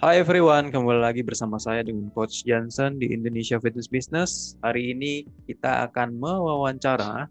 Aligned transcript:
Hai 0.00 0.16
everyone, 0.16 0.72
kembali 0.72 0.96
lagi 0.96 1.20
bersama 1.20 1.60
saya 1.60 1.84
dengan 1.84 2.08
Coach 2.16 2.48
Johnson 2.48 2.96
di 2.96 3.12
Indonesia 3.12 3.60
Fitness 3.60 3.84
Business. 3.84 4.56
Hari 4.64 4.96
ini 4.96 5.28
kita 5.44 5.84
akan 5.92 6.16
mewawancara 6.16 7.28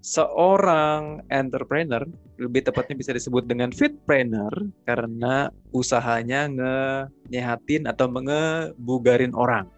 seorang 0.00 1.20
entrepreneur, 1.28 2.00
lebih 2.40 2.64
tepatnya 2.64 2.96
bisa 2.96 3.12
disebut 3.12 3.44
dengan 3.44 3.68
fitpreneur 3.68 4.48
karena 4.88 5.52
usahanya 5.76 6.48
ngenyehatin 6.48 7.84
atau 7.84 8.08
mengebugarin 8.08 9.36
orang. 9.36 9.68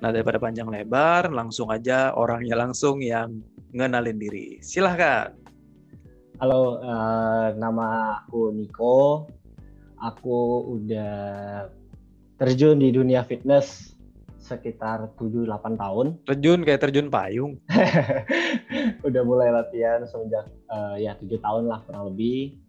Nah, 0.00 0.08
daripada 0.08 0.40
panjang 0.40 0.72
lebar, 0.72 1.28
langsung 1.28 1.68
aja 1.68 2.16
orangnya 2.16 2.64
langsung 2.64 3.04
yang 3.04 3.44
ngenalin 3.76 4.16
diri. 4.16 4.56
Silahkan. 4.64 5.36
Halo, 6.40 6.80
uh, 6.80 7.52
nama 7.60 8.24
aku 8.24 8.56
Niko 8.56 9.28
aku 10.04 10.68
udah 10.76 11.16
terjun 12.36 12.76
di 12.76 12.92
dunia 12.92 13.24
fitness 13.24 13.96
sekitar 14.44 15.08
7-8 15.16 15.80
tahun. 15.80 16.06
Terjun 16.28 16.60
kayak 16.68 16.84
terjun 16.84 17.08
payung. 17.08 17.56
udah 19.08 19.22
mulai 19.24 19.48
latihan 19.48 20.04
semenjak 20.04 20.44
uh, 20.68 21.00
ya 21.00 21.16
7 21.16 21.40
tahun 21.40 21.64
lah 21.72 21.80
kurang 21.88 22.12
lebih. 22.12 22.60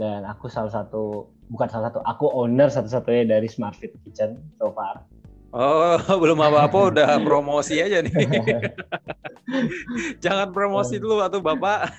Dan 0.00 0.24
aku 0.24 0.48
salah 0.48 0.72
satu, 0.72 1.28
bukan 1.52 1.68
salah 1.68 1.90
satu, 1.90 2.00
aku 2.06 2.30
owner 2.32 2.70
satu-satunya 2.70 3.28
dari 3.28 3.50
Smart 3.50 3.76
Fit 3.76 3.92
Kitchen 4.06 4.40
so 4.56 4.72
far. 4.72 5.04
Oh, 5.52 5.98
belum 6.22 6.38
apa-apa 6.38 6.78
udah 6.94 7.08
promosi 7.28 7.82
aja 7.82 8.00
nih. 8.00 8.14
Jangan 10.24 10.54
promosi 10.54 11.02
dulu 11.02 11.24
atau 11.24 11.42
Bapak. 11.42 11.92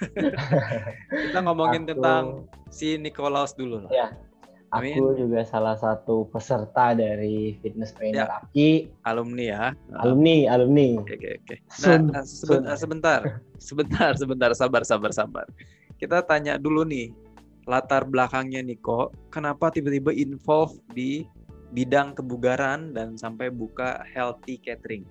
Kita 1.12 1.44
ngomongin 1.44 1.86
aku, 1.86 1.90
tentang 1.98 2.24
si 2.72 2.96
Nikolaus 2.96 3.58
dulu 3.58 3.84
lah. 3.84 3.92
Ya, 3.92 4.08
Amin. 4.70 4.94
Aku 5.02 5.17
juga 5.17 5.42
salah 5.50 5.73
satu 5.73 6.30
peserta 6.30 6.94
dari 6.94 7.58
fitness 7.58 7.89
trainer 7.98 8.30
ya. 8.30 8.38
Aki. 8.45 8.94
Alumni 9.02 9.45
ya. 9.50 9.66
Alumni, 9.98 10.45
alumni. 10.45 11.02
Oke, 11.02 11.17
oke, 11.17 11.30
oke. 11.42 11.56
Nah, 11.81 12.22
sebentar, 12.22 12.75
sebentar, 12.78 13.20
sebentar, 13.58 14.12
sebentar, 14.14 14.50
sabar, 14.53 14.81
sabar, 14.86 15.09
sabar. 15.09 15.45
Kita 15.97 16.22
tanya 16.22 16.62
dulu 16.62 16.86
nih, 16.86 17.09
latar 17.66 18.06
belakangnya 18.06 18.62
Niko, 18.62 19.09
kenapa 19.34 19.73
tiba-tiba 19.73 20.14
involve 20.14 20.78
di 20.94 21.25
bidang 21.73 22.14
kebugaran 22.14 22.94
dan 22.94 23.17
sampai 23.17 23.50
buka 23.50 24.06
healthy 24.14 24.62
catering? 24.62 25.06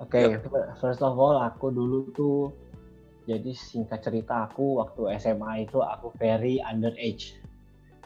Oke, 0.00 0.40
okay, 0.40 0.40
first 0.80 1.04
of 1.04 1.12
all, 1.20 1.36
aku 1.44 1.68
dulu 1.68 2.08
tuh 2.16 2.56
jadi 3.28 3.52
singkat 3.52 4.00
cerita 4.00 4.48
aku 4.48 4.80
waktu 4.80 5.20
SMA 5.20 5.68
itu 5.68 5.84
aku 5.84 6.08
very 6.16 6.64
underage 6.64 7.36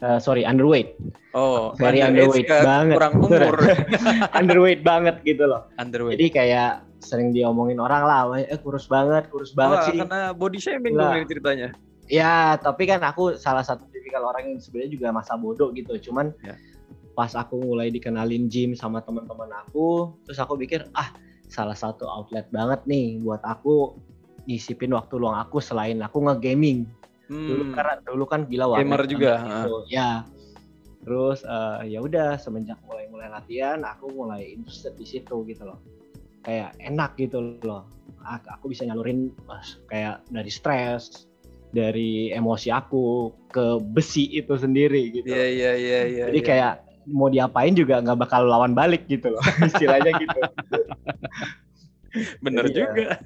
uh, 0.02 0.18
sorry 0.18 0.42
underweight. 0.42 0.98
Oh, 1.32 1.72
very 1.80 2.04
underweight 2.04 2.50
banget. 2.50 2.98
Kurang 2.98 3.14
umur. 3.22 3.56
underweight 4.38 4.82
banget 4.84 5.22
gitu 5.24 5.48
loh. 5.48 5.70
Underweight. 5.80 6.18
Jadi 6.20 6.26
kayak 6.34 6.72
sering 7.00 7.32
diomongin 7.32 7.80
orang 7.80 8.04
lah, 8.04 8.20
eh 8.38 8.58
kurus 8.60 8.86
banget, 8.86 9.30
kurus 9.32 9.54
banget 9.56 9.78
Wah, 9.80 9.86
sih. 9.88 9.98
Karena 10.04 10.20
body 10.34 10.58
shaming 10.60 10.94
dong 10.94 11.16
ini 11.16 11.26
ceritanya. 11.26 11.68
Ya, 12.10 12.58
tapi 12.60 12.84
kan 12.84 13.00
aku 13.00 13.38
salah 13.40 13.64
satu 13.64 13.88
tipikal 13.88 14.26
orang 14.28 14.52
yang 14.52 14.58
sebenarnya 14.60 14.90
juga 14.92 15.06
masa 15.14 15.38
bodoh 15.38 15.72
gitu. 15.72 15.96
Cuman 16.10 16.34
ya. 16.44 16.58
pas 17.16 17.32
aku 17.32 17.58
mulai 17.62 17.88
dikenalin 17.88 18.50
gym 18.52 18.76
sama 18.76 19.00
teman-teman 19.00 19.48
aku, 19.64 20.12
terus 20.28 20.38
aku 20.42 20.60
pikir 20.60 20.84
ah 20.92 21.14
salah 21.48 21.76
satu 21.76 22.08
outlet 22.08 22.48
banget 22.48 22.80
nih 22.88 23.20
buat 23.20 23.40
aku 23.44 23.96
nyisipin 24.48 24.96
waktu 24.96 25.20
luang 25.20 25.38
aku 25.38 25.62
selain 25.62 26.00
aku 26.02 26.24
nge-gaming 26.24 26.88
Hmm. 27.30 27.48
Dulu 27.48 27.62
karena 27.74 27.94
dulu 28.02 28.24
kan 28.26 28.40
gila 28.46 28.78
Gamer 28.78 29.02
juga. 29.06 29.32
Gitu. 29.42 29.76
Ya. 29.92 30.26
Terus 31.02 31.42
uh, 31.42 31.82
ya 31.82 31.98
udah 31.98 32.38
semenjak 32.38 32.78
mulai 32.86 33.10
mulai 33.10 33.26
latihan 33.26 33.82
aku 33.82 34.10
mulai 34.14 34.54
interested 34.54 34.94
di 34.94 35.06
situ 35.06 35.42
gitu 35.46 35.62
loh. 35.66 35.78
Kayak 36.46 36.78
enak 36.82 37.18
gitu 37.18 37.58
loh. 37.62 37.86
Aku 38.22 38.70
bisa 38.70 38.86
nyalurin 38.86 39.34
kayak 39.90 40.22
dari 40.30 40.50
stres, 40.50 41.26
dari 41.74 42.30
emosi 42.30 42.70
aku 42.70 43.32
ke 43.50 43.82
besi 43.82 44.30
itu 44.30 44.54
sendiri 44.54 45.10
gitu. 45.10 45.26
Iya 45.26 45.46
iya 45.48 45.72
iya 45.74 46.00
iya. 46.06 46.24
Jadi 46.30 46.40
yeah. 46.44 46.46
kayak 46.46 46.74
mau 47.10 47.26
diapain 47.26 47.74
juga 47.74 47.98
nggak 47.98 48.18
bakal 48.28 48.46
lawan 48.46 48.78
balik 48.78 49.10
gitu 49.10 49.34
loh 49.34 49.42
istilahnya 49.68 50.14
gitu. 50.22 50.40
Bener 52.44 52.64
jadi, 52.68 52.76
juga. 52.76 52.92
Ya, 52.96 53.16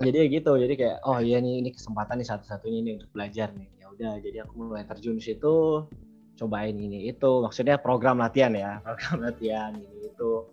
jadi 0.00 0.18
gitu, 0.28 0.52
jadi 0.60 0.74
kayak 0.76 0.98
oh 1.08 1.18
iya 1.20 1.40
nih 1.40 1.64
ini 1.64 1.70
kesempatan 1.72 2.20
nih 2.20 2.28
satu-satunya 2.28 2.78
ini 2.84 2.90
untuk 3.00 3.10
belajar 3.16 3.48
nih. 3.56 3.68
Ya 3.80 3.86
udah, 3.88 4.12
jadi 4.20 4.36
aku 4.44 4.52
mulai 4.60 4.84
terjun 4.84 5.16
situ, 5.18 5.88
cobain 6.36 6.76
ini 6.76 7.08
itu. 7.08 7.30
Maksudnya 7.42 7.80
program 7.80 8.20
latihan 8.20 8.52
ya, 8.52 8.78
program 8.86 9.24
latihan 9.24 9.72
ini 9.76 10.12
itu. 10.12 10.44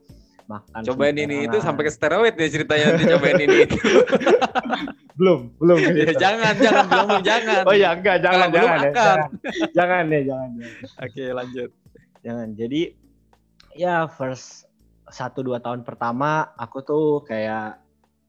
Makan 0.44 0.84
cobain 0.84 1.16
ini 1.16 1.48
itu 1.48 1.56
sampai 1.64 1.88
ke 1.88 1.92
steroid 1.92 2.36
ya 2.36 2.48
ceritanya 2.52 2.86
nanti 3.00 3.06
cobain 3.16 3.40
ini 3.40 3.64
itu. 3.64 3.80
belum, 5.20 5.56
belum. 5.56 5.78
Ya, 5.80 6.12
jangan, 6.20 6.54
jangan, 6.60 6.86
belum, 6.92 7.10
jangan. 7.24 7.64
Oh 7.64 7.76
ya 7.76 7.96
enggak, 7.96 8.20
jangan, 8.20 8.52
Kalau 8.52 8.52
jangan, 8.52 8.52
belum 8.52 8.84
ya, 8.84 8.92
jangan. 8.92 9.30
jangan 9.72 10.04
deh, 10.12 10.22
jangan. 10.28 10.50
Oke, 11.00 11.24
lanjut. 11.32 11.70
Jangan. 12.28 12.48
Jadi 12.60 12.82
ya 13.80 13.96
first 14.12 14.68
satu 15.12 15.44
dua 15.44 15.60
tahun 15.60 15.84
pertama 15.84 16.54
aku 16.56 16.84
tuh 16.84 17.08
kayak 17.28 17.84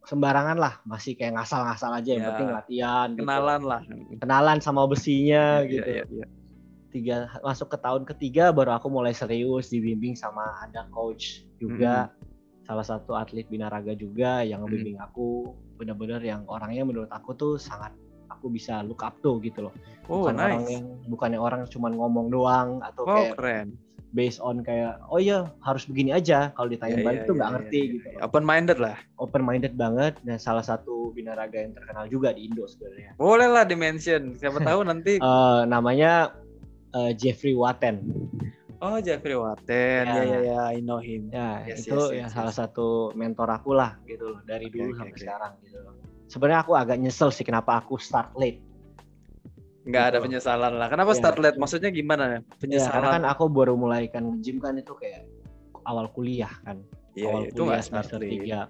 sembarangan 0.05 0.57
lah 0.61 0.75
masih 0.85 1.17
kayak 1.17 1.41
ngasal-ngasal 1.41 1.91
aja 1.97 2.11
yang 2.13 2.25
ya, 2.25 2.29
penting 2.33 2.49
latihan 2.53 3.09
gitu. 3.17 3.21
kenalan 3.25 3.61
gitu. 3.61 3.71
lah 3.73 3.81
kenalan 4.21 4.59
sama 4.61 4.83
besinya 4.85 5.65
ya, 5.65 5.71
gitu 5.71 5.91
ya, 5.91 6.05
ya, 6.05 6.27
tiga 6.93 7.17
masuk 7.41 7.73
ke 7.73 7.79
tahun 7.81 8.03
ketiga 8.05 8.53
baru 8.53 8.77
aku 8.77 8.93
mulai 8.93 9.17
serius 9.17 9.73
dibimbing 9.73 10.15
sama 10.15 10.45
ada 10.61 10.85
coach 10.93 11.49
juga 11.57 12.13
hmm. 12.13 12.69
salah 12.69 12.87
satu 12.87 13.17
atlet 13.17 13.49
binaraga 13.49 13.97
juga 13.97 14.45
yang 14.45 14.63
ngebimbing 14.63 15.01
hmm. 15.01 15.07
aku 15.09 15.57
benar-benar 15.81 16.21
yang 16.21 16.45
orangnya 16.47 16.85
menurut 16.85 17.11
aku 17.11 17.33
tuh 17.35 17.55
sangat 17.57 17.91
aku 18.29 18.53
bisa 18.53 18.85
look 18.85 19.01
up 19.01 19.17
tuh 19.25 19.41
gitu 19.41 19.67
loh 19.67 19.75
oh, 20.07 20.29
bukan 20.29 20.37
nice. 20.37 20.45
orang 20.45 20.65
yang 20.69 20.85
bukannya 21.09 21.41
orang 21.41 21.61
cuma 21.73 21.89
ngomong 21.89 22.29
doang 22.29 22.79
atau 22.85 23.03
oh, 23.09 23.17
kayak 23.17 23.35
keren 23.41 23.69
based 24.15 24.39
on 24.39 24.63
kayak 24.63 25.03
oh 25.11 25.19
iya 25.19 25.51
harus 25.67 25.85
begini 25.91 26.15
aja 26.15 26.55
kalau 26.55 26.71
ditanya 26.71 27.03
yeah, 27.03 27.07
balik 27.07 27.21
yeah, 27.21 27.29
tuh 27.29 27.35
nggak 27.35 27.51
yeah, 27.51 27.57
ngerti 27.59 27.81
yeah, 27.83 27.93
gitu. 27.99 28.07
Open 28.23 28.45
minded 28.47 28.79
lah. 28.79 28.97
Open 29.19 29.43
minded 29.43 29.75
banget 29.75 30.15
dan 30.23 30.39
salah 30.39 30.63
satu 30.63 31.11
binaraga 31.11 31.59
yang 31.59 31.75
terkenal 31.75 32.07
juga 32.07 32.31
di 32.31 32.47
Indo 32.47 32.65
sebenarnya. 32.71 33.19
Boleh 33.19 33.51
lah 33.51 33.67
dimention. 33.67 34.39
Siapa 34.39 34.63
tahu 34.63 34.81
nanti. 34.89 35.19
uh, 35.19 35.67
namanya 35.67 36.33
uh, 36.95 37.11
Jeffrey 37.13 37.59
Watten. 37.59 38.01
Oh 38.79 39.03
Jeffrey 39.03 39.35
Watten, 39.35 40.05
ya 40.07 40.23
ya 40.23 40.39
ya, 40.45 40.61
I 40.71 40.79
know 40.79 41.03
him. 41.03 41.35
Ya 41.35 41.67
yes, 41.67 41.89
itu 41.89 41.99
yes, 41.99 42.15
ya 42.15 42.19
yes, 42.25 42.31
salah 42.31 42.55
satu 42.55 43.11
mentor 43.19 43.51
aku 43.51 43.75
lah 43.75 43.99
gitu 44.07 44.39
loh 44.39 44.41
dari 44.47 44.71
okay, 44.71 44.75
dulu 44.79 44.89
okay, 44.95 44.99
sampai 45.03 45.15
okay. 45.19 45.23
sekarang 45.27 45.53
gitu 45.67 45.79
loh. 45.83 45.95
Sebenarnya 46.31 46.61
aku 46.63 46.73
agak 46.79 46.97
nyesel 47.03 47.31
sih 47.35 47.43
kenapa 47.43 47.83
aku 47.83 47.99
start 47.99 48.31
late 48.39 48.63
nggak 49.85 50.05
ada 50.11 50.19
gitu. 50.19 50.25
penyesalan 50.29 50.73
lah. 50.81 50.89
Kenapa 50.89 51.13
ya. 51.13 51.19
start 51.21 51.39
late? 51.41 51.59
Maksudnya 51.61 51.91
gimana? 51.93 52.41
Penyesalan. 52.57 52.89
Ya, 52.89 52.95
karena 52.97 53.09
kan 53.21 53.25
aku 53.29 53.45
baru 53.53 53.75
mulai 53.77 54.09
kan 54.09 54.41
gym 54.41 54.57
kan 54.59 54.81
itu 54.81 54.97
kayak 54.97 55.29
awal 55.85 56.09
kuliah 56.13 56.53
kan. 56.65 56.81
Ya, 57.13 57.29
awal 57.31 57.47
ya, 57.47 57.49
itu 57.53 57.63
kuliah 57.69 57.85
semester 57.85 58.19
tiga. 58.21 58.61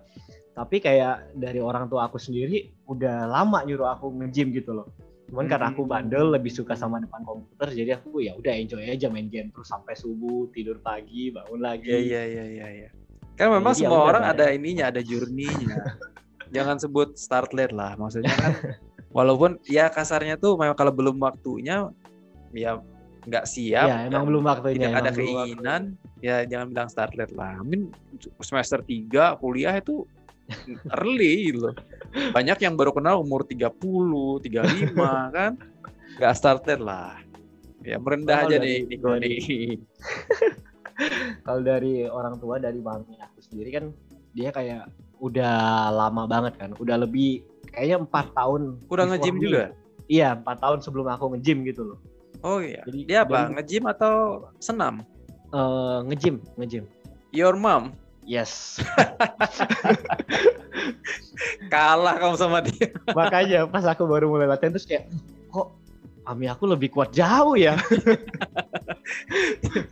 Tapi 0.54 0.76
kayak 0.78 1.34
dari 1.34 1.58
orang 1.58 1.90
tua 1.90 2.06
aku 2.06 2.18
sendiri 2.18 2.70
udah 2.86 3.26
lama 3.26 3.66
nyuruh 3.66 3.90
aku 3.94 4.10
nge-gym 4.22 4.54
gitu 4.54 4.74
loh. 4.74 4.86
Cuman 5.30 5.46
hmm. 5.46 5.52
karena 5.54 5.66
aku 5.74 5.82
hmm. 5.86 5.90
bandel 5.90 6.24
lebih 6.30 6.52
suka 6.52 6.78
sama 6.78 7.02
depan 7.02 7.26
komputer 7.26 7.74
jadi 7.74 7.98
aku 7.98 8.22
ya 8.22 8.38
udah 8.38 8.54
enjoy 8.54 8.86
aja 8.86 9.10
main 9.10 9.26
game 9.30 9.50
terus 9.50 9.70
sampai 9.70 9.94
subuh, 9.98 10.50
tidur 10.54 10.78
pagi, 10.82 11.30
bangun 11.34 11.58
lagi. 11.62 11.90
Iya 11.90 11.98
iya 12.02 12.22
iya 12.26 12.44
iya 12.44 12.66
ya. 12.86 12.90
Kan 13.34 13.50
memang 13.50 13.74
jadi 13.74 13.86
ya 13.86 13.90
semua 13.90 13.98
ya 13.98 14.06
orang 14.14 14.24
ada 14.30 14.44
ininya, 14.54 14.84
ada 14.94 15.00
journey-nya. 15.02 15.74
Jangan 16.54 16.76
sebut 16.78 17.18
start 17.18 17.50
late 17.50 17.74
lah. 17.74 17.98
Maksudnya 17.98 18.30
kan 18.30 18.54
walaupun 19.14 19.62
ya 19.70 19.86
kasarnya 19.88 20.34
tuh 20.36 20.58
memang 20.58 20.74
kalau 20.74 20.90
belum 20.90 21.22
waktunya 21.22 21.88
ya 22.50 22.82
nggak 23.24 23.46
siap 23.48 23.88
ya 23.88 23.96
emang 24.10 24.28
belum 24.28 24.42
waktunya 24.44 24.90
tidak 24.90 25.00
ada 25.00 25.10
keinginan. 25.14 25.82
waktunya. 25.96 26.20
ya 26.20 26.36
jangan 26.44 26.66
bilang 26.74 26.88
start 26.90 27.12
late 27.16 27.32
lah. 27.32 27.56
Amin 27.56 27.88
semester 28.42 28.82
3 28.84 29.40
kuliah 29.40 29.74
itu 29.78 30.04
early 30.98 31.48
gitu 31.48 31.70
loh. 31.70 31.74
Banyak 32.36 32.58
yang 32.60 32.74
baru 32.76 32.92
kenal 32.92 33.24
umur 33.24 33.48
30 33.48 33.70
35 33.80 34.92
kan? 35.36 35.52
Nggak 36.20 36.34
start 36.36 36.62
late 36.68 36.84
lah. 36.84 37.16
Ya 37.84 37.96
merendah 37.96 38.44
aja 38.44 38.56
nih 38.60 38.84
Niko 38.88 39.16
nih. 39.16 39.78
Kalau 41.46 41.60
dari 41.64 42.06
orang 42.06 42.38
tua 42.38 42.60
dari 42.60 42.78
mami 42.78 43.18
aku 43.18 43.40
sendiri 43.40 43.70
kan 43.72 43.84
dia 44.34 44.50
kayak 44.50 44.90
udah 45.22 45.90
lama 45.94 46.26
banget 46.26 46.54
kan 46.58 46.70
udah 46.76 47.02
lebih 47.02 47.42
kayaknya 47.74 47.96
empat 48.06 48.26
tahun 48.32 48.78
udah 48.86 49.04
nge-gym 49.10 49.36
juga? 49.42 49.74
iya 50.06 50.38
empat 50.38 50.62
tahun 50.62 50.78
sebelum 50.80 51.10
aku 51.10 51.34
nge-gym 51.34 51.66
gitu 51.66 51.94
loh. 51.94 51.98
Oh 52.44 52.60
iya. 52.60 52.84
Jadi 52.86 53.00
dia 53.08 53.18
apa 53.26 53.50
nge-gym 53.50 53.84
atau 53.90 54.46
senam? 54.62 55.02
Uh, 55.50 56.06
nge-gym 56.06 56.38
nge-gym. 56.56 56.86
Your 57.34 57.58
mom? 57.58 57.98
Yes. 58.24 58.78
Kalah 61.72 62.16
kamu 62.20 62.36
sama 62.40 62.58
dia. 62.64 62.88
Makanya 63.18 63.68
pas 63.68 63.84
aku 63.84 64.08
baru 64.08 64.30
mulai 64.30 64.48
latihan 64.48 64.72
terus 64.72 64.88
kayak 64.88 65.12
kok 65.52 65.76
Ami 66.24 66.48
aku 66.48 66.64
lebih 66.64 66.88
kuat 66.88 67.12
jauh 67.12 67.56
ya? 67.56 67.76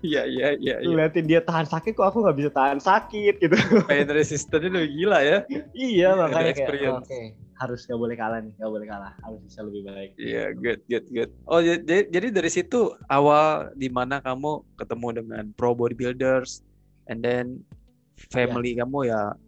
Iya 0.00 0.25
iya 0.25 0.56
iya. 0.56 0.75
iya. 0.81 0.88
Ngeliatin 0.88 1.28
dia 1.28 1.44
tahan 1.44 1.69
sakit 1.69 1.93
kok 1.93 2.08
aku 2.08 2.25
nggak 2.25 2.37
bisa 2.40 2.50
tahan 2.50 2.81
sakit 2.81 3.44
gitu. 3.44 3.55
Pain 3.85 4.08
resistance 4.08 4.73
udah 4.73 4.88
gila 4.88 5.19
ya. 5.20 5.38
iya 5.76 6.17
makanya 6.17 6.52
kayak 6.56 6.96
oke 6.96 7.20
harus 7.62 7.87
nggak 7.87 8.00
boleh 8.00 8.17
kalah 8.19 8.38
nih 8.43 8.53
nggak 8.59 8.73
boleh 8.75 8.87
kalah 8.91 9.12
harus 9.23 9.41
bisa 9.47 9.61
lebih 9.62 9.82
baik. 9.87 10.11
Iya, 10.19 10.44
good, 10.59 10.81
good, 10.91 11.06
good. 11.14 11.31
Oh, 11.47 11.62
jadi, 11.62 12.11
jadi 12.11 12.29
dari 12.35 12.50
situ 12.50 12.91
awal 13.06 13.70
di 13.79 13.87
mana 13.87 14.19
kamu 14.19 14.67
ketemu 14.75 15.09
dengan 15.23 15.44
pro 15.55 15.70
bodybuilders, 15.79 16.67
and 17.06 17.23
then 17.23 17.62
family 18.35 18.75
kamu 18.75 19.14
ya, 19.14 19.38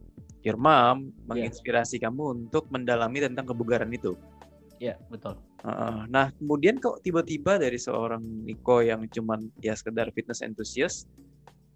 your 0.46 0.60
mom 0.60 1.10
menginspirasi 1.26 1.98
kamu 1.98 2.46
untuk 2.46 2.70
mendalami 2.70 3.18
tentang 3.18 3.50
kebugaran 3.50 3.90
itu. 3.90 4.14
Iya 4.78 4.98
betul. 5.10 5.38
Heeh. 5.64 6.12
nah, 6.12 6.28
kemudian 6.36 6.76
kok 6.76 7.00
tiba-tiba 7.00 7.56
dari 7.56 7.80
seorang 7.80 8.20
Niko 8.20 8.84
yang 8.84 9.08
cuman 9.08 9.48
ya 9.64 9.72
sekedar 9.72 10.12
fitness 10.12 10.44
enthusiast, 10.44 11.08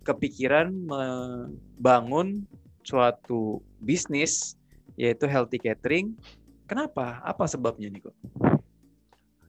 kepikiran 0.05 0.69
membangun 0.69 2.45
suatu 2.85 3.65
bisnis 3.81 4.58
yaitu 4.99 5.31
healthy 5.31 5.63
catering. 5.63 6.19
Kenapa? 6.67 7.23
Apa 7.23 7.47
sebabnya 7.47 7.87
Niko? 7.89 8.11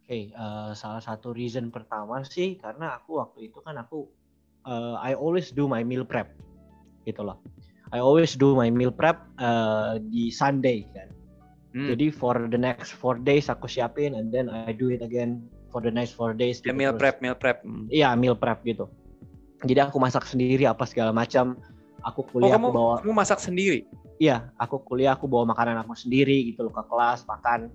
Oke, 0.06 0.32
uh, 0.38 0.72
salah 0.78 1.02
satu 1.02 1.34
reason 1.34 1.74
pertama 1.74 2.22
sih 2.22 2.56
karena 2.62 2.98
aku 3.02 3.18
waktu 3.20 3.50
itu 3.50 3.60
kan 3.66 3.76
aku 3.82 4.08
uh, 4.70 4.96
I 5.02 5.18
always 5.18 5.50
do 5.50 5.66
my 5.66 5.82
meal 5.82 6.06
prep 6.06 6.32
gitu 7.04 7.26
loh. 7.26 7.42
I 7.90 7.98
always 7.98 8.38
do 8.38 8.54
my 8.54 8.70
meal 8.70 8.94
prep 8.94 9.18
uh, 9.42 9.98
di 9.98 10.30
Sunday 10.30 10.86
kan. 10.94 11.10
Hmm. 11.74 11.90
Jadi 11.94 12.10
for 12.10 12.50
the 12.50 12.58
next 12.58 12.94
four 12.98 13.18
days 13.22 13.50
aku 13.50 13.70
siapin 13.70 14.18
and 14.18 14.34
then 14.34 14.50
I 14.50 14.74
do 14.74 14.90
it 14.90 15.02
again 15.06 15.46
for 15.70 15.82
the 15.82 15.94
next 15.94 16.18
four 16.18 16.34
days. 16.34 16.62
Ya, 16.62 16.74
gitu 16.74 16.78
meal 16.78 16.94
terus. 16.94 17.02
prep, 17.02 17.16
meal 17.22 17.38
prep. 17.38 17.58
Hmm. 17.66 17.86
Iya 17.90 18.14
meal 18.18 18.38
prep 18.38 18.62
gitu. 18.66 18.90
Jadi 19.66 19.80
aku 19.82 20.02
masak 20.02 20.26
sendiri 20.26 20.66
apa 20.66 20.86
segala 20.88 21.14
macam. 21.14 21.60
Aku 22.02 22.20
Oh, 22.20 22.26
kuliah 22.26 22.54
kamu, 22.54 22.66
aku 22.66 22.76
bawa 22.76 22.94
kamu 23.00 23.14
masak 23.14 23.40
sendiri? 23.40 23.84
iya 24.18 24.52
aku 24.56 24.80
kuliah 24.82 25.14
aku 25.14 25.26
bawa 25.26 25.48
makanan 25.48 25.80
aku 25.80 25.94
sendiri 25.94 26.44
gitu 26.46 26.62
loh 26.62 26.72
ke 26.72 26.84
kelas 26.84 27.24
makan. 27.24 27.72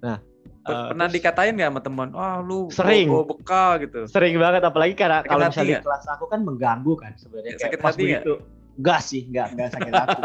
Nah 0.00 0.16
eh, 0.62 0.86
Pernah 0.86 1.06
terus 1.06 1.16
dikatain 1.16 1.52
nggak 1.52 1.68
sama 1.68 1.80
teman? 1.80 2.08
Wah, 2.10 2.38
lu 2.38 2.68
Sering. 2.68 3.08
bawa 3.08 3.24
bekal 3.26 3.70
gitu. 3.78 4.00
sering 4.06 4.36
banget 4.36 4.62
apalagi 4.62 4.94
karena 4.94 5.20
Sakit 5.20 5.30
kalau 5.30 5.44
misalnya 5.46 5.72
di 5.74 5.84
kelas 5.84 6.04
aku 6.10 6.24
kan 6.26 6.40
mengganggu 6.40 6.92
kan 6.94 7.12
sebenarnya 7.14 7.50
Ya, 7.50 7.56
kayak 7.56 7.64
sakit 7.66 7.80
hati 7.82 8.02
begitu. 8.02 8.34
Enggak 8.76 9.00
sih, 9.02 9.20
enggak 9.26 9.46
enggak 9.50 9.68
sakit 9.70 9.92
hati. 9.94 10.20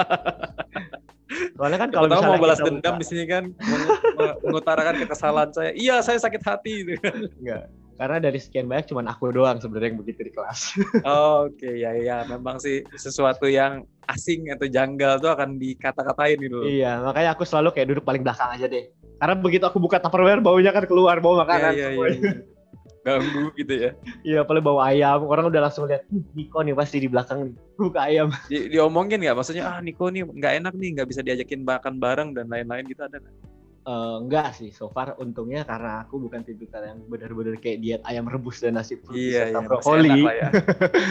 Soalnya 1.55 1.77
kan 1.77 1.89
Kalau 1.89 2.07
misalnya 2.07 2.31
mau 2.31 2.39
balas 2.39 2.59
dendam 2.61 2.79
buka- 2.85 3.01
di 3.01 3.05
sini 3.05 3.23
kan 3.25 3.43
meng- 3.49 3.89
me- 4.13 4.37
mengutarakan 4.41 4.93
kekesalan 5.01 5.49
saya. 5.51 5.71
Iya, 5.73 5.99
saya 5.99 6.15
sakit 6.17 6.41
hati 6.41 6.73
gitu. 6.85 7.01
enggak. 7.41 7.63
Karena 7.95 8.19
dari 8.19 8.39
sekian 8.43 8.67
banyak 8.67 8.91
cuman 8.91 9.07
aku 9.07 9.31
doang 9.31 9.57
sebenarnya 9.63 9.95
yang 9.95 9.99
begitu 10.03 10.21
di 10.27 10.31
kelas. 10.35 10.59
Oke, 11.47 11.79
ya 11.79 11.95
ya 11.95 12.27
memang 12.27 12.59
sih 12.59 12.83
sesuatu 12.91 13.47
yang 13.47 13.87
asing 14.05 14.51
atau 14.51 14.67
janggal 14.67 15.17
tuh 15.17 15.31
akan 15.31 15.55
dikata-katain 15.55 16.37
gitu. 16.37 16.59
iya, 16.67 16.99
makanya 16.99 17.33
aku 17.33 17.47
selalu 17.47 17.71
kayak 17.71 17.87
duduk 17.95 18.03
paling 18.03 18.21
belakang 18.21 18.51
aja 18.51 18.67
deh. 18.67 18.91
Karena 19.15 19.35
begitu 19.39 19.63
aku 19.63 19.79
buka 19.79 19.97
Tupperware 19.97 20.43
baunya 20.43 20.75
kan 20.75 20.83
keluar 20.83 21.23
bau 21.23 21.39
Iya, 21.39 21.41
makanan 21.47 21.71
iya, 21.71 21.87
semua. 21.89 22.05
iya, 22.11 22.17
iya. 22.19 22.33
Ganggu 23.05 23.53
gitu 23.53 23.73
ya. 23.73 23.91
Iya, 24.25 24.39
paling 24.43 24.65
bau 24.65 24.81
ayam. 24.81 25.29
Orang 25.29 25.53
udah 25.53 25.69
langsung 25.69 25.85
lihat, 25.85 26.09
"Hmm, 26.09 26.25
Niko 26.33 26.65
nih 26.65 26.73
pasti 26.73 26.97
di 26.97 27.05
belakang 27.05 27.47
nih. 27.47 27.53
Buka 27.77 27.99
ayam. 28.09 28.33
Di, 28.49 28.65
diomongin 28.67 29.21
nggak? 29.21 29.37
Maksudnya 29.37 29.63
ah 29.69 29.77
Niko 29.77 30.09
nih 30.09 30.25
nggak 30.25 30.53
enak 30.59 30.73
nih, 30.73 30.89
nggak 30.99 31.07
bisa 31.13 31.21
diajakin 31.21 31.61
makan 31.63 32.01
bareng 32.01 32.29
dan 32.33 32.49
lain-lain 32.49 32.83
gitu 32.89 33.05
ada 33.05 33.21
nggak? 33.21 33.33
Eh, 33.85 34.15
enggak 34.17 34.57
sih, 34.57 34.73
so 34.73 34.89
far 34.89 35.13
untungnya 35.21 35.61
karena 35.61 36.01
aku 36.01 36.17
bukan 36.17 36.41
tipikal 36.41 36.81
yang 36.81 37.05
benar-benar 37.05 37.53
kayak 37.61 37.77
diet 37.77 38.01
ayam 38.01 38.25
rebus 38.25 38.57
dan 38.57 38.73
nasi 38.73 38.97
putih 38.97 39.29
Iya, 39.29 39.41
serta 39.45 39.59
iya, 39.61 39.67
brokoli. 39.69 40.09
ya. 40.25 40.49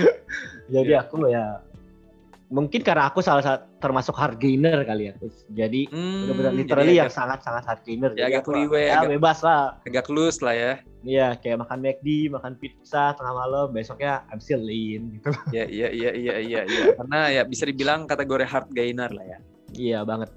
Jadi 0.74 0.90
Iya. 0.90 1.06
aku 1.06 1.16
ya 1.30 1.62
mungkin 2.50 2.82
karena 2.82 3.10
aku 3.10 3.18
salah 3.18 3.42
satu 3.42 3.78
termasuk 3.78 4.18
hard 4.18 4.42
gainer 4.42 4.82
kali 4.82 5.06
ya. 5.06 5.12
Terus 5.14 5.46
Jadi 5.46 5.86
Hmm, 5.86 6.18
benar-benar 6.26 6.52
literally 6.52 6.94
yang 6.98 7.10
sangat-sangat 7.10 7.62
hard 7.62 7.82
gainer. 7.86 8.10
Ya, 8.10 8.26
Jadi 8.26 8.30
agak 8.32 8.42
aku, 8.42 8.50
liwe, 8.58 8.80
ya 8.82 8.92
agak- 8.98 9.10
bebas 9.14 9.38
lah. 9.42 9.62
agak 9.86 10.06
loose 10.10 10.40
lah 10.42 10.54
ya. 10.54 10.72
Iya, 11.06 11.26
kayak 11.38 11.56
makan 11.62 11.78
McD, 11.78 12.08
makan 12.26 12.52
pizza 12.58 13.14
tengah 13.14 13.34
malam, 13.36 13.70
besoknya 13.70 14.26
I'm 14.34 14.42
still 14.42 14.66
lean 14.66 15.14
gitu. 15.14 15.30
Ya, 15.54 15.62
iya, 15.62 15.94
iya, 15.94 16.10
iya, 16.10 16.34
iya, 16.38 16.60
iya. 16.64 16.84
Karena 16.90 17.30
ya 17.30 17.42
bisa 17.46 17.62
dibilang 17.62 18.10
kategori 18.10 18.42
hard 18.42 18.68
gainer 18.72 19.14
lah 19.14 19.22
ya. 19.24 19.38
iya 19.74 19.98
banget. 20.02 20.30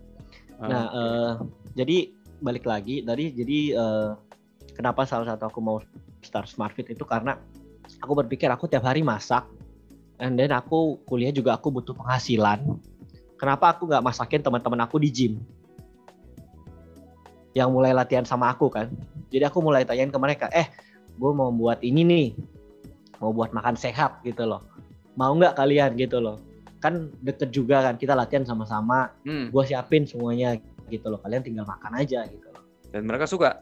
Nah, 0.58 0.86
Oke. 0.86 0.98
eh, 0.98 1.32
jadi 1.78 1.98
balik 2.38 2.66
lagi 2.70 3.02
tadi 3.02 3.34
jadi 3.34 3.60
eh, 3.74 4.10
kenapa 4.78 5.06
salah 5.10 5.26
satu 5.34 5.50
aku 5.50 5.60
mau 5.62 5.78
start 6.22 6.50
Smart 6.50 6.74
Fit 6.78 6.90
itu 6.90 7.02
karena 7.08 7.38
aku 8.02 8.14
berpikir 8.24 8.52
aku 8.52 8.70
tiap 8.70 8.86
hari 8.86 9.02
masak 9.02 9.48
and 10.22 10.38
then 10.38 10.54
aku 10.54 11.02
kuliah 11.06 11.34
juga 11.34 11.56
aku 11.58 11.70
butuh 11.70 11.94
penghasilan. 11.94 12.62
Kenapa 13.38 13.70
aku 13.74 13.86
nggak 13.86 14.02
masakin 14.02 14.42
teman-teman 14.42 14.82
aku 14.82 14.98
di 14.98 15.10
gym? 15.14 15.34
Yang 17.54 17.70
mulai 17.70 17.94
latihan 17.94 18.26
sama 18.26 18.50
aku 18.50 18.70
kan. 18.70 18.90
Jadi 19.30 19.46
aku 19.46 19.62
mulai 19.62 19.86
tanyain 19.86 20.10
ke 20.10 20.18
mereka, 20.18 20.46
eh 20.50 20.66
gue 21.18 21.32
mau 21.34 21.54
buat 21.54 21.82
ini 21.86 22.02
nih, 22.02 22.28
mau 23.22 23.30
buat 23.30 23.54
makan 23.54 23.78
sehat 23.78 24.26
gitu 24.26 24.46
loh. 24.46 24.66
Mau 25.14 25.34
nggak 25.38 25.54
kalian 25.54 25.94
gitu 25.98 26.18
loh? 26.18 26.42
Kan 26.82 27.14
deket 27.22 27.54
juga 27.54 27.86
kan 27.86 27.98
kita 27.98 28.14
latihan 28.14 28.46
sama-sama 28.46 29.14
Hmm, 29.26 29.50
gue 29.50 29.64
siapin 29.66 30.06
semuanya 30.06 30.58
gitu 30.88 31.08
loh 31.08 31.20
kalian 31.20 31.44
tinggal 31.44 31.64
makan 31.64 31.94
aja 31.96 32.24
gitu 32.26 32.48
loh 32.48 32.64
dan 32.88 33.04
mereka 33.04 33.26
suka. 33.26 33.62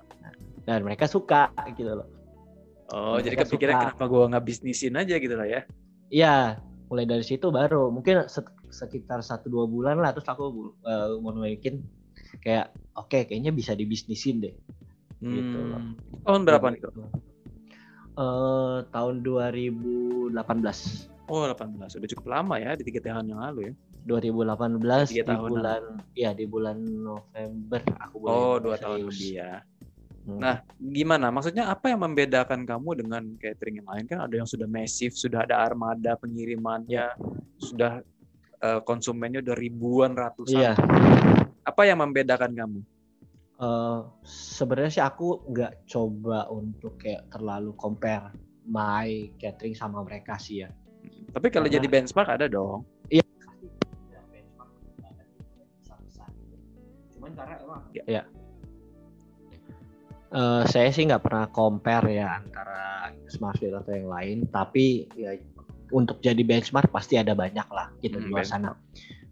dan 0.64 0.80
mereka 0.82 1.06
suka 1.06 1.50
gitu 1.72 1.94
loh 1.94 2.10
Oh, 2.86 3.18
jadi 3.18 3.34
Mereka 3.34 3.50
kepikiran 3.50 3.74
suka. 3.74 3.82
kenapa 3.90 4.04
gua 4.06 4.24
nggak 4.30 4.46
bisnisin 4.46 4.94
aja 4.94 5.18
gitu 5.18 5.34
lah 5.34 5.50
ya. 5.50 5.66
iya 6.08 6.62
mulai 6.86 7.10
dari 7.10 7.26
situ 7.26 7.50
baru 7.50 7.90
mungkin 7.90 8.30
se- 8.30 8.46
sekitar 8.70 9.26
satu 9.26 9.50
dua 9.50 9.66
bulan 9.66 9.98
lah 9.98 10.14
terus 10.14 10.30
aku 10.30 10.70
uh, 10.86 11.18
mau 11.18 11.34
bikin 11.34 11.82
kayak 12.40 12.70
oke 12.94 13.26
kayaknya 13.26 13.50
bisa 13.50 13.74
dibisnisin 13.74 14.38
deh 14.38 14.54
Gitu 15.18 15.58
loh. 15.58 15.82
Hmm. 15.82 15.98
Tahun 16.22 16.42
berapa 16.46 16.66
nih 16.70 16.80
kok? 16.80 16.94
Eh, 18.16 18.78
tahun 18.86 19.16
2018 19.20 20.38
Oh, 21.26 21.42
18. 21.42 21.98
Udah 21.98 22.10
cukup 22.14 22.26
lama 22.30 22.62
ya 22.62 22.78
di 22.78 22.86
tiga 22.86 23.02
tahun 23.02 23.26
yang 23.28 23.42
lalu 23.42 23.60
ya. 23.66 23.74
2018 24.06 25.10
Tiga 25.12 25.26
di 25.26 25.36
bulan 25.36 25.82
ya 26.14 26.32
di 26.32 26.46
bulan 26.46 26.78
November 26.80 27.82
aku 27.98 28.16
boleh 28.22 28.32
Oh, 28.38 28.56
dua 28.62 28.78
tahun 28.78 29.10
lebih 29.10 29.32
ya. 29.42 29.66
Hmm. 30.26 30.42
Nah, 30.42 30.56
gimana? 30.78 31.30
Maksudnya 31.30 31.70
apa 31.70 31.94
yang 31.94 32.02
membedakan 32.02 32.66
kamu 32.66 32.90
dengan 33.06 33.22
catering 33.38 33.82
yang 33.82 33.90
lain? 33.90 34.06
Kan 34.10 34.26
ada 34.26 34.34
yang 34.34 34.50
sudah 34.50 34.66
massive, 34.66 35.14
sudah 35.14 35.46
ada 35.46 35.62
armada 35.62 36.18
pengirimannya, 36.18 37.14
sudah 37.62 38.02
eh, 38.58 38.82
konsumennya 38.82 39.46
udah 39.46 39.54
ribuan, 39.54 40.18
ratusan. 40.18 40.58
iya 40.58 40.74
Apa 41.62 41.86
yang 41.86 42.02
membedakan 42.02 42.58
kamu? 42.58 42.80
Eh, 43.56 44.00
sebenarnya 44.26 44.92
sih 44.92 45.04
aku 45.06 45.46
nggak 45.46 45.86
coba 45.86 46.50
untuk 46.50 46.98
kayak 46.98 47.30
terlalu 47.30 47.78
compare 47.78 48.34
my 48.66 49.30
catering 49.38 49.78
sama 49.78 50.02
mereka 50.02 50.42
sih 50.42 50.66
ya. 50.66 50.74
Tapi 51.38 51.54
kalau 51.54 51.70
Karena- 51.70 51.78
jadi 51.78 51.88
benchmark 51.88 52.30
ada 52.34 52.50
dong. 52.50 52.82
Emang 57.36 57.82
Ya. 57.92 58.04
ya. 58.08 58.24
Eh, 60.36 60.64
saya 60.68 60.90
sih 60.92 61.08
nggak 61.08 61.24
pernah 61.24 61.46
compare 61.48 62.12
ya 62.12 62.44
antara 62.44 63.14
Smartfit 63.32 63.72
atau 63.72 63.92
yang 63.96 64.10
lain, 64.12 64.38
tapi 64.52 65.08
ya 65.16 65.32
untuk 65.94 66.20
jadi 66.20 66.42
benchmark 66.42 66.90
pasti 66.92 67.16
ada 67.16 67.32
banyak 67.38 67.68
lah 67.72 67.94
gitu 68.04 68.18
Hmm, 68.20 68.26
di 68.28 68.30
luar 68.34 68.44
sana. 68.44 68.74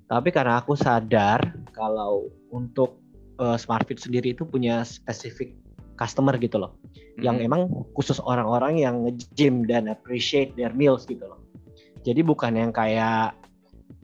Tapi 0.08 0.30
karena 0.32 0.62
aku 0.62 0.78
sadar 0.78 1.44
kalau 1.76 2.30
untuk 2.54 3.02
eh, 3.42 3.58
Smartfit 3.58 4.00
sendiri 4.00 4.32
itu 4.32 4.46
punya 4.48 4.86
spesifik 4.86 5.58
customer 5.98 6.38
gitu 6.38 6.58
loh 6.62 6.78
yang 7.22 7.38
Hmm. 7.38 7.46
emang 7.46 7.62
khusus 7.94 8.18
orang-orang 8.22 8.82
yang 8.82 9.06
nge-gym 9.06 9.66
dan 9.70 9.86
appreciate 9.90 10.54
their 10.56 10.72
meals 10.74 11.04
gitu 11.06 11.26
loh. 11.26 11.42
Jadi 12.06 12.22
bukan 12.24 12.54
yang 12.56 12.72
kayak 12.72 13.34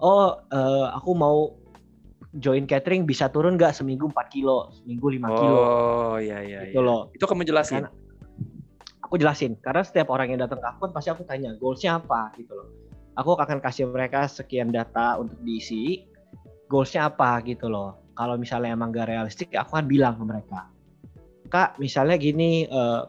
oh 0.01 0.35
eh, 0.51 0.87
aku 0.93 1.11
mau 1.15 1.53
join 2.37 2.69
catering 2.69 3.09
bisa 3.09 3.25
turun 3.33 3.57
nggak 3.57 3.73
seminggu 3.73 4.05
4 4.13 4.29
kilo, 4.29 4.69
seminggu 4.77 5.09
5 5.09 5.27
kilo 5.33 5.61
Oh, 5.65 6.15
iya 6.21 6.45
iya 6.45 6.59
gitu 6.69 6.81
iya. 6.81 6.87
loh. 6.87 7.01
Itu 7.09 7.25
kamu 7.25 7.41
jelasin. 7.45 7.85
Karena- 7.89 7.97
Aku 9.09 9.17
jelasin 9.17 9.57
karena 9.57 9.81
setiap 9.81 10.13
orang 10.13 10.29
yang 10.29 10.45
datang 10.45 10.61
ke 10.61 10.67
aku 10.69 10.85
kan 10.85 10.91
pasti 10.93 11.09
aku 11.09 11.25
tanya 11.25 11.57
goalsnya 11.57 11.97
apa 11.97 12.29
gitu 12.37 12.53
loh. 12.53 12.69
Aku 13.17 13.33
akan 13.33 13.57
kasih 13.57 13.89
mereka 13.89 14.29
sekian 14.29 14.69
data 14.69 15.17
untuk 15.17 15.41
diisi, 15.41 16.05
goalsnya 16.69 17.09
apa 17.09 17.41
gitu 17.41 17.73
loh. 17.73 18.05
Kalau 18.13 18.37
misalnya 18.37 18.69
emang 18.77 18.93
gak 18.93 19.09
realistik, 19.09 19.49
aku 19.57 19.81
akan 19.81 19.87
bilang 19.89 20.13
ke 20.13 20.23
mereka, 20.29 20.59
kak 21.49 21.81
misalnya 21.81 22.21
gini, 22.21 22.69
eh, 22.69 23.01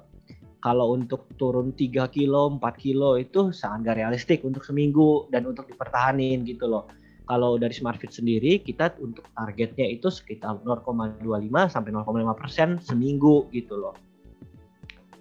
kalau 0.65 0.97
untuk 0.97 1.29
turun 1.37 1.77
3 1.77 2.09
kilo, 2.09 2.49
4 2.49 2.75
kilo 2.81 3.21
itu 3.21 3.53
sangat 3.53 3.93
gak 3.93 3.97
realistik 4.01 4.41
untuk 4.41 4.65
seminggu 4.65 5.29
dan 5.29 5.45
untuk 5.45 5.69
dipertahanin 5.69 6.49
gitu 6.49 6.65
loh. 6.65 6.89
Kalau 7.31 7.55
dari 7.63 7.71
Smart 7.71 8.03
Fit 8.03 8.11
sendiri 8.11 8.59
kita 8.59 8.99
untuk 8.99 9.23
targetnya 9.39 9.87
itu 9.87 10.11
sekitar 10.11 10.67
0,25 10.67 11.23
sampai 11.71 11.91
0,5 11.95 12.35
persen 12.35 12.69
seminggu 12.83 13.47
gitu 13.55 13.79
loh. 13.79 13.95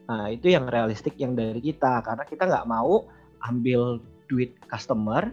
Nah 0.09 0.33
itu 0.33 0.49
yang 0.49 0.65
realistik 0.65 1.13
yang 1.21 1.37
dari 1.37 1.61
kita 1.61 2.01
karena 2.01 2.25
kita 2.25 2.49
nggak 2.49 2.65
mau 2.65 3.05
ambil 3.45 4.01
duit 4.25 4.57
customer 4.65 5.29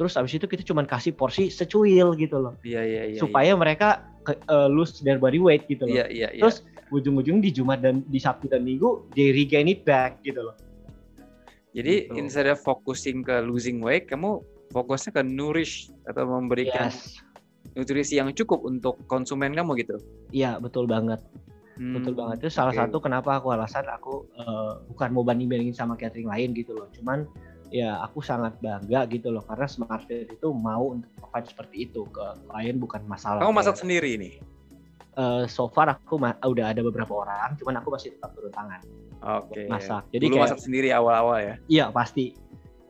terus 0.00 0.16
abis 0.16 0.40
itu 0.40 0.48
kita 0.48 0.64
cuma 0.64 0.80
kasih 0.88 1.12
porsi 1.12 1.52
secuil 1.52 2.16
gitu 2.16 2.40
loh 2.40 2.56
Iya 2.64 2.80
iya 2.88 3.02
iya. 3.12 3.20
supaya 3.20 3.52
mereka 3.52 4.08
ke- 4.24 4.40
uh, 4.48 4.64
lose 4.64 5.04
their 5.04 5.20
body 5.20 5.36
weight 5.36 5.68
gitu 5.68 5.84
loh 5.84 5.92
Iya 5.92 6.08
iya 6.08 6.28
iya. 6.32 6.40
terus 6.40 6.64
ujung-ujung 6.88 7.44
di 7.44 7.52
Jumat 7.52 7.84
dan 7.84 8.00
di 8.08 8.16
Sabtu 8.16 8.48
dan 8.48 8.64
Minggu 8.64 9.04
they 9.12 9.28
regain 9.28 9.68
it 9.68 9.84
back 9.84 10.24
gitu 10.24 10.40
loh 10.40 10.56
Jadi 11.76 12.08
gitu. 12.08 12.16
instead 12.16 12.48
of 12.48 12.58
focusing 12.58 13.22
ke 13.22 13.44
losing 13.46 13.78
weight, 13.78 14.10
kamu 14.10 14.42
fokusnya 14.70 15.10
ke 15.12 15.22
nourish 15.22 15.90
atau 16.06 16.26
memberikan 16.26 16.88
yes 16.88 17.20
nutrisi 17.70 18.18
yang 18.18 18.32
cukup 18.32 18.64
untuk 18.64 18.98
konsumen 19.04 19.52
kamu 19.52 19.78
gitu. 19.78 19.94
iya 20.32 20.56
betul 20.58 20.88
banget 20.88 21.20
Hmm, 21.76 21.96
betul 21.96 22.12
banget 22.12 22.44
itu 22.44 22.50
salah 22.52 22.76
oke. 22.76 22.80
satu 22.82 22.96
kenapa 23.00 23.40
aku 23.40 23.56
alasan 23.56 23.88
aku 23.88 24.28
uh, 24.36 24.84
bukan 24.84 25.16
mau 25.16 25.24
banding 25.24 25.48
bandingin 25.48 25.72
sama 25.72 25.96
catering 25.96 26.28
lain 26.28 26.52
gitu 26.52 26.76
loh 26.76 26.88
cuman 26.92 27.24
ya 27.72 27.96
aku 28.00 28.20
sangat 28.20 28.52
bangga 28.60 29.08
gitu 29.08 29.32
loh 29.32 29.40
karena 29.48 29.64
Smart 29.64 30.04
Fit 30.04 30.28
itu 30.28 30.48
mau 30.52 30.92
untuk 30.92 31.08
provide 31.16 31.48
seperti 31.48 31.88
itu 31.88 32.04
ke 32.10 32.26
klien 32.48 32.76
bukan 32.76 33.00
masalah 33.06 33.40
Kamu 33.40 33.54
masak 33.54 33.76
kayak, 33.76 33.82
sendiri 33.86 34.10
nih. 34.20 34.34
uh, 35.16 35.48
so 35.48 35.72
far 35.72 35.88
aku 35.88 36.20
ma- 36.20 36.36
udah 36.36 36.68
ada 36.68 36.84
beberapa 36.84 37.16
orang 37.16 37.56
cuman 37.56 37.80
aku 37.80 37.88
masih 37.96 38.12
tetap 38.12 38.36
turun 38.36 38.52
tangan 38.52 38.80
Oke. 39.40 39.64
masak 39.64 40.04
jadi 40.12 40.24
Dulu 40.26 40.34
kayak 40.36 40.44
masak 40.52 40.60
sendiri 40.60 40.88
awal-awal 40.92 41.38
ya. 41.40 41.54
iya 41.64 41.88
pasti 41.88 42.36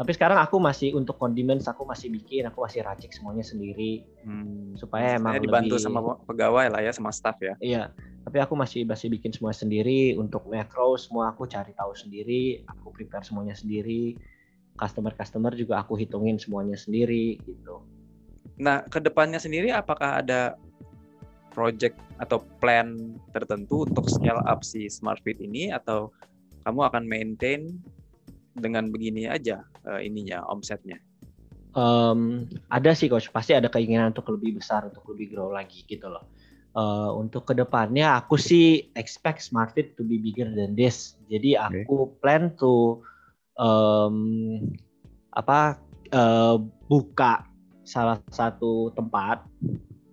tapi 0.00 0.16
sekarang 0.16 0.40
aku 0.40 0.56
masih 0.56 0.96
untuk 0.96 1.20
condiments 1.20 1.68
aku 1.68 1.84
masih 1.84 2.08
bikin 2.08 2.48
aku 2.48 2.64
masih 2.64 2.80
racik 2.80 3.12
semuanya 3.12 3.44
sendiri. 3.44 4.00
Hmm. 4.24 4.72
Supaya 4.72 5.20
emang 5.20 5.36
Maksudnya 5.36 5.44
dibantu 5.44 5.74
lebih- 5.76 5.84
sama 5.84 6.00
pegawai 6.24 6.66
lah 6.72 6.80
ya, 6.80 6.88
sama 6.96 7.12
staff 7.12 7.36
ya. 7.36 7.52
iya. 7.60 7.92
Tapi 8.24 8.40
aku 8.40 8.56
masih 8.56 8.88
masih 8.88 9.12
bikin 9.12 9.28
semua 9.28 9.52
sendiri. 9.52 10.16
Untuk 10.16 10.48
macro 10.48 10.96
semua 10.96 11.28
aku 11.36 11.44
cari 11.44 11.76
tahu 11.76 11.92
sendiri. 11.92 12.64
Aku 12.64 12.88
prepare 12.96 13.28
semuanya 13.28 13.52
sendiri. 13.52 14.16
Customer 14.80 15.12
customer 15.12 15.52
juga 15.52 15.84
aku 15.84 16.00
hitungin 16.00 16.40
semuanya 16.40 16.80
sendiri 16.80 17.36
gitu. 17.44 17.84
Nah, 18.56 18.80
ke 18.88 19.04
depannya 19.04 19.36
sendiri 19.36 19.68
apakah 19.68 20.24
ada 20.24 20.56
project 21.52 22.00
atau 22.16 22.40
plan 22.56 22.96
tertentu 23.36 23.84
untuk 23.84 24.08
scale 24.08 24.40
up 24.48 24.64
si 24.64 24.88
Smart 24.88 25.20
Fit 25.20 25.36
ini? 25.44 25.68
Atau 25.68 26.08
kamu 26.64 26.88
akan 26.88 27.04
maintain 27.04 27.76
dengan 28.56 28.90
begini 28.90 29.26
aja 29.26 29.62
eh, 29.86 30.00
ininya 30.06 30.44
omsetnya? 30.48 30.98
Em, 31.70 32.50
ada 32.66 32.90
sih 32.98 33.06
coach 33.06 33.30
pasti 33.30 33.54
ada 33.54 33.70
keinginan 33.70 34.10
untuk 34.10 34.34
lebih 34.34 34.58
besar 34.58 34.90
untuk 34.90 35.06
lebih 35.14 35.34
grow 35.38 35.54
lagi 35.54 35.86
gitu 35.86 36.10
loh 36.10 36.26
Eh, 36.70 37.10
untuk 37.18 37.50
ke 37.50 37.54
depannya 37.58 38.14
aku 38.14 38.38
sih 38.38 38.94
expect 38.94 39.42
SmartFit 39.42 39.98
to 39.98 40.06
be 40.06 40.22
bigger 40.22 40.46
than 40.54 40.78
this 40.78 41.18
jadi 41.26 41.66
aku 41.66 42.14
plan 42.22 42.54
to 42.54 43.02
em, 43.58 44.70
apa 45.34 45.82
eh, 46.14 46.56
buka 46.86 47.42
salah 47.82 48.22
satu 48.30 48.94
tempat 48.94 49.42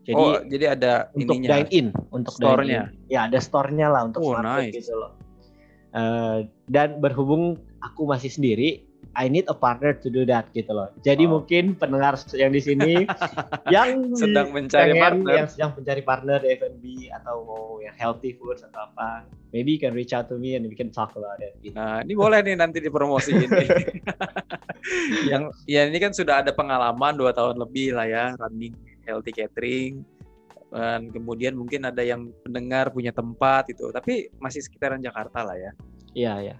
jadi 0.01 0.17
oh, 0.17 0.41
jadi 0.50 0.65
ada 0.74 0.94
untuk 1.13 1.38
ininya. 1.38 1.62
dine 1.62 1.70
in 1.70 1.88
untuk 2.10 2.34
store-nya. 2.34 2.89
dine 2.89 3.06
in. 3.06 3.13
ya 3.13 3.20
ada 3.29 3.38
store-nya 3.38 3.88
lah 3.94 4.01
untuk 4.10 4.25
Oh, 4.25 4.34
SmartFit 4.34 4.74
nice. 4.74 4.75
gitu 4.82 4.94
loh 4.98 5.13
Eh, 5.94 6.38
dan 6.67 6.98
berhubung 7.00 7.58
aku 7.79 8.05
masih 8.05 8.29
sendiri 8.29 8.84
I 9.13 9.25
need 9.27 9.46
a 9.46 9.53
partner 9.53 9.98
to 9.98 10.10
do 10.10 10.25
that 10.25 10.50
gitu 10.51 10.69
loh 10.69 10.89
jadi 11.01 11.25
Oh. 11.25 11.38
mungkin 11.38 11.74
pendengar 11.74 12.17
yang 12.34 12.50
di 12.50 12.62
sini 12.62 13.05
yang 13.74 14.13
Sedang 14.13 14.50
mencari 14.51 14.93
pengen 14.93 15.01
partner. 15.01 15.34
yang 15.34 15.48
sedang 15.48 15.72
mencari 15.74 16.01
partner 16.01 16.38
di 16.39 16.50
F&B 16.53 16.84
atau 17.13 17.36
mau 17.43 17.63
yang 17.79 17.93
healthy 17.93 18.34
foods 18.34 18.62
atau 18.63 18.86
apa 18.86 19.25
maybe 19.50 19.74
you 19.74 19.81
can 19.81 19.93
reach 19.93 20.12
out 20.12 20.25
to 20.25 20.36
me 20.36 20.53
and 20.53 20.65
we 20.65 20.74
can 20.74 20.89
talk 20.89 21.13
about 21.13 21.38
it 21.39 21.53
gitu. 21.62 21.74
Nah, 21.74 22.01
ini 22.01 22.13
boleh 22.13 22.41
nih 22.41 22.55
nanti 22.55 22.77
dipromosiin 22.77 23.48
yang 25.31 25.50
ya 25.65 25.88
ini 25.88 25.98
kan 25.98 26.12
sudah 26.12 26.41
ada 26.41 26.51
pengalaman 26.51 27.15
dua 27.15 27.31
tahun 27.31 27.57
lebih 27.57 27.96
lah 27.96 28.05
ya 28.05 28.24
running 28.38 28.74
healthy 29.05 29.31
catering. 29.31 30.03
Dan 30.67 31.15
kemudian 31.15 31.55
mungkin 31.55 31.88
ada 31.88 32.03
yang 32.03 32.27
pendengar 32.43 32.91
punya 32.91 33.15
tempat 33.15 33.72
itu, 33.72 33.88
tapi 33.88 34.27
masih 34.36 34.60
sekitaran 34.60 35.00
Jakarta 35.00 35.39
lah 35.41 35.55
ya. 35.55 35.72
iya 36.12 36.34
ya 36.43 36.55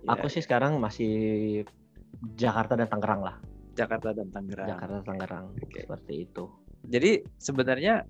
Ya, 0.00 0.16
aku 0.16 0.32
sih 0.32 0.40
sekarang 0.40 0.80
masih 0.80 1.12
Jakarta 2.36 2.72
dan 2.76 2.88
Tangerang 2.88 3.20
lah 3.20 3.36
Jakarta 3.76 4.16
dan 4.16 4.28
Tangerang. 4.32 4.68
Jakarta 4.68 4.96
Tangerang 5.04 5.46
Oke. 5.56 5.84
seperti 5.84 6.14
itu 6.24 6.44
Jadi 6.88 7.10
sebenarnya 7.36 8.08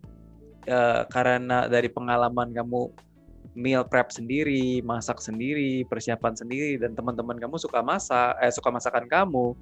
eh, 0.70 1.02
karena 1.11 1.66
dari 1.66 1.90
pengalaman 1.90 2.54
kamu 2.54 3.11
meal 3.59 3.82
prep 3.82 4.14
sendiri, 4.14 4.78
masak 4.87 5.18
sendiri, 5.18 5.82
persiapan 5.87 6.38
sendiri 6.38 6.78
dan 6.78 6.94
teman-teman 6.94 7.35
kamu 7.35 7.59
suka 7.59 7.82
masak, 7.82 8.38
eh 8.38 8.52
suka 8.54 8.70
masakan 8.70 9.11
kamu. 9.11 9.59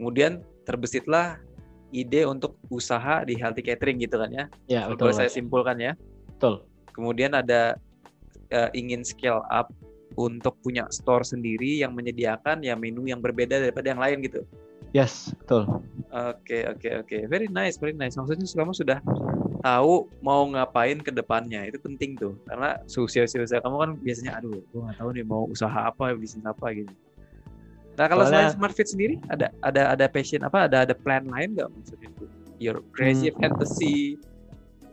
Kemudian 0.00 0.40
terbesitlah 0.64 1.36
ide 1.92 2.24
untuk 2.24 2.56
usaha 2.72 3.24
di 3.24 3.36
healthy 3.36 3.64
catering 3.64 4.00
gitu 4.00 4.16
kan 4.20 4.30
ya. 4.32 4.44
ya 4.68 4.88
betul 4.88 5.12
boleh 5.12 5.16
saya 5.16 5.30
simpulkan 5.30 5.76
ya. 5.76 5.92
betul 6.32 6.64
Kemudian 6.96 7.36
ada 7.36 7.76
eh, 8.48 8.70
ingin 8.72 9.04
scale 9.04 9.44
up 9.52 9.68
untuk 10.18 10.58
punya 10.58 10.82
store 10.90 11.22
sendiri 11.22 11.78
yang 11.78 11.94
menyediakan 11.94 12.66
ya 12.66 12.74
menu 12.74 13.06
yang 13.06 13.22
berbeda 13.22 13.62
daripada 13.62 13.86
yang 13.94 14.02
lain 14.02 14.18
gitu. 14.26 14.42
yes 14.90 15.30
betul 15.38 15.62
Oke 16.08 16.64
oke 16.64 16.88
oke, 17.04 17.16
very 17.28 17.52
nice 17.52 17.76
very 17.76 17.92
nice. 17.92 18.16
Maksudnya 18.16 18.48
kamu 18.48 18.72
sudah 18.72 18.98
tahu 19.60 20.08
mau 20.24 20.48
ngapain 20.48 20.96
ke 21.04 21.12
depannya 21.12 21.68
itu 21.68 21.76
penting 21.76 22.16
tuh 22.16 22.32
karena 22.48 22.80
seusia-usia 22.88 23.60
kamu 23.60 23.76
kan 23.76 23.90
biasanya 24.00 24.40
aduh 24.40 24.56
gue 24.56 24.80
nggak 24.80 24.96
tahu 24.96 25.10
nih 25.12 25.24
mau 25.28 25.44
usaha 25.44 25.92
apa 25.92 26.16
bisnis 26.16 26.40
apa 26.48 26.72
gitu. 26.72 26.88
Nah 28.00 28.08
kalau 28.08 28.24
Soalnya- 28.24 28.48
selain 28.48 28.56
Smart 28.56 28.72
Fit 28.72 28.88
sendiri 28.88 29.14
ada 29.28 29.52
ada 29.60 29.92
ada 29.92 30.06
passion 30.08 30.40
apa 30.40 30.64
ada 30.64 30.88
ada 30.88 30.94
plan 30.96 31.28
lain 31.28 31.52
nggak 31.52 31.68
maksudnya 31.76 32.08
itu 32.08 32.24
your 32.56 32.80
crazy 32.96 33.28
Hmm. 33.28 33.36
fantasy 33.44 34.16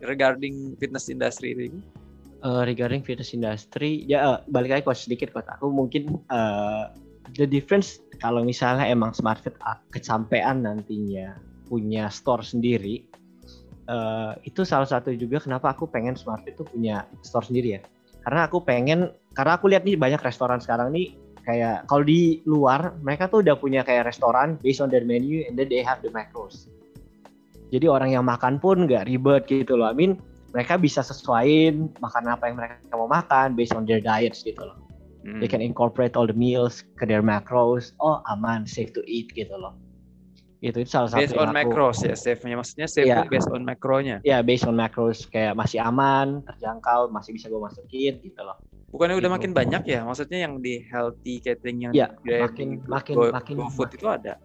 regarding 0.04 0.76
fitness 0.76 1.08
industry 1.08 1.56
ini? 1.56 1.80
Eh, 2.44 2.62
regarding 2.68 3.00
fitness 3.00 3.32
industry 3.32 4.04
ya 4.04 4.18
eh, 4.20 4.38
balik 4.52 4.68
lagi 4.76 4.82
coach 4.84 5.08
sedikit 5.08 5.32
coach 5.32 5.48
aku. 5.48 5.72
Mungkin 5.72 6.20
eh, 6.28 6.84
the 7.32 7.48
difference 7.48 7.96
kalau 8.20 8.44
misalnya 8.44 8.84
emang 8.84 9.16
smart 9.16 9.40
fit 9.40 9.56
ah, 9.64 9.80
kecapean 9.88 10.68
nantinya 10.68 11.40
punya 11.64 12.12
store 12.12 12.44
sendiri 12.44 13.08
eh, 13.88 14.32
itu 14.44 14.68
salah 14.68 14.84
satu 14.84 15.16
juga 15.16 15.40
kenapa 15.40 15.72
aku 15.72 15.88
pengen 15.88 16.12
smart 16.12 16.44
fit 16.44 16.60
tuh 16.60 16.68
punya 16.68 17.08
store 17.24 17.48
sendiri 17.48 17.80
ya. 17.80 17.82
Karena 18.20 18.44
aku 18.44 18.60
pengen 18.60 19.16
karena 19.32 19.56
aku 19.56 19.72
lihat 19.72 19.88
nih 19.88 19.96
banyak 19.96 20.20
restoran 20.20 20.60
sekarang 20.60 20.92
nih 20.92 21.16
kayak 21.48 21.88
kalau 21.88 22.04
di 22.04 22.44
luar 22.44 23.00
mereka 23.00 23.32
tuh 23.32 23.40
udah 23.40 23.56
punya 23.56 23.80
kayak 23.80 24.12
restoran 24.12 24.60
based 24.60 24.84
on 24.84 24.92
their 24.92 25.08
menu 25.08 25.40
and 25.48 25.56
then 25.56 25.72
they 25.72 25.80
have 25.80 26.04
the 26.04 26.12
macros. 26.12 26.68
Jadi 27.72 27.88
orang 27.88 28.12
yang 28.12 28.28
makan 28.28 28.60
pun 28.60 28.84
nggak 28.84 29.08
ribet 29.08 29.48
gitu 29.48 29.80
loh. 29.80 29.88
I 29.88 29.96
mean 29.96 30.20
mereka 30.56 30.80
bisa 30.80 31.04
sesuaiin 31.04 31.92
makan 32.00 32.32
apa 32.32 32.48
yang 32.48 32.56
mereka 32.56 32.80
mau 32.96 33.04
makan 33.04 33.52
based 33.52 33.76
on 33.76 33.84
their 33.84 34.00
diets 34.00 34.40
gitu 34.40 34.64
loh. 34.64 34.80
Hmm. 35.20 35.44
They 35.44 35.50
can 35.52 35.60
incorporate 35.60 36.16
all 36.16 36.24
the 36.24 36.32
meals 36.32 36.80
ke 36.96 37.04
their 37.04 37.20
macros. 37.20 37.92
Oh 38.00 38.24
aman, 38.24 38.64
safe 38.64 38.96
to 38.96 39.04
eat 39.04 39.28
gitu 39.36 39.52
loh. 39.52 39.76
Itu 40.64 40.80
itu 40.80 40.88
salah 40.88 41.12
satu 41.12 41.20
based 41.20 41.36
on 41.36 41.52
aku- 41.52 41.56
macros 41.60 41.98
ya 42.00 42.16
save-nya 42.16 42.56
maksudnya 42.56 42.88
save 42.88 43.04
Iya. 43.04 43.28
based 43.28 43.52
on 43.52 43.60
makronya. 43.60 44.16
Ya 44.24 44.40
based 44.40 44.64
on 44.64 44.72
macros 44.72 45.28
kayak 45.28 45.52
masih 45.52 45.84
aman, 45.84 46.40
terjangkau, 46.48 47.12
masih 47.12 47.36
bisa 47.36 47.52
gue 47.52 47.60
masukin 47.60 48.16
gitu 48.24 48.40
loh. 48.40 48.56
Bukannya 48.88 49.20
udah 49.20 49.28
Gitu. 49.28 49.36
makin 49.36 49.52
banyak 49.52 49.82
ya? 49.84 50.00
Maksudnya 50.06 50.48
yang 50.48 50.62
di 50.64 50.80
healthy 50.80 51.44
catering 51.44 51.78
yang 51.84 51.92
di 51.92 52.00
Grab, 52.00 52.48
makin- 52.48 52.80
di 52.80 52.88
makin- 52.88 53.16
Go- 53.20 53.34
makin- 53.34 53.56
GoFood 53.60 53.90
itu 53.92 54.06
ada. 54.08 54.40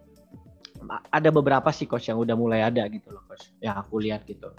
Ada 1.08 1.30
beberapa 1.30 1.70
sih 1.70 1.86
coach 1.86 2.10
yang 2.10 2.18
udah 2.18 2.34
mulai 2.34 2.60
ada 2.60 2.82
gitu 2.90 3.08
loh 3.08 3.22
coach. 3.24 3.54
Yang 3.62 3.76
aku 3.80 3.94
lihat 4.02 4.26
gitu. 4.26 4.50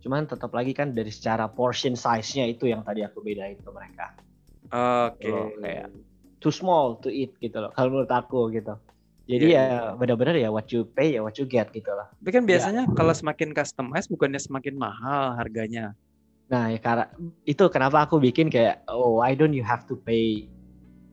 Cuman 0.00 0.24
tetap 0.24 0.48
lagi 0.50 0.72
kan 0.72 0.96
dari 0.96 1.12
secara 1.12 1.46
portion 1.46 1.92
size-nya 1.92 2.48
itu 2.48 2.70
yang 2.70 2.80
tadi 2.80 3.04
aku 3.04 3.20
bedain 3.20 3.60
ke 3.60 3.70
mereka. 3.70 4.06
Oke. 4.72 5.28
Kayak- 5.60 5.92
Too 6.42 6.50
small 6.50 6.98
to 6.98 7.06
eat 7.06 7.38
gitu 7.38 7.54
loh. 7.54 7.70
Kalau 7.70 7.94
menurut 7.94 8.10
aku 8.10 8.50
gitu. 8.50 8.74
Jadi 9.30 9.54
Iya, 9.54 9.62
ya 9.62 9.78
benar-benar 9.94 10.34
ya 10.34 10.50
what 10.50 10.66
you 10.74 10.82
pay 10.82 11.14
ya 11.14 11.22
what 11.22 11.38
you 11.38 11.46
get 11.46 11.70
gitu 11.70 11.86
loh. 11.86 12.10
Tapi 12.18 12.30
kan 12.34 12.42
Iya. 12.42 12.48
biasanya 12.50 12.82
kalau 12.90 13.14
semakin 13.14 13.54
customize 13.54 14.10
bukannya 14.10 14.42
semakin 14.42 14.74
mahal 14.74 15.38
harganya. 15.38 15.94
Nah, 16.50 16.66
ya 16.66 16.82
karena 16.82 17.06
itu 17.46 17.62
kenapa 17.70 18.02
aku 18.02 18.18
bikin 18.18 18.50
kayak 18.50 18.82
oh 18.90 19.22
why 19.22 19.38
don't 19.38 19.54
you 19.54 19.62
have 19.62 19.86
to 19.86 19.94
pay 19.94 20.50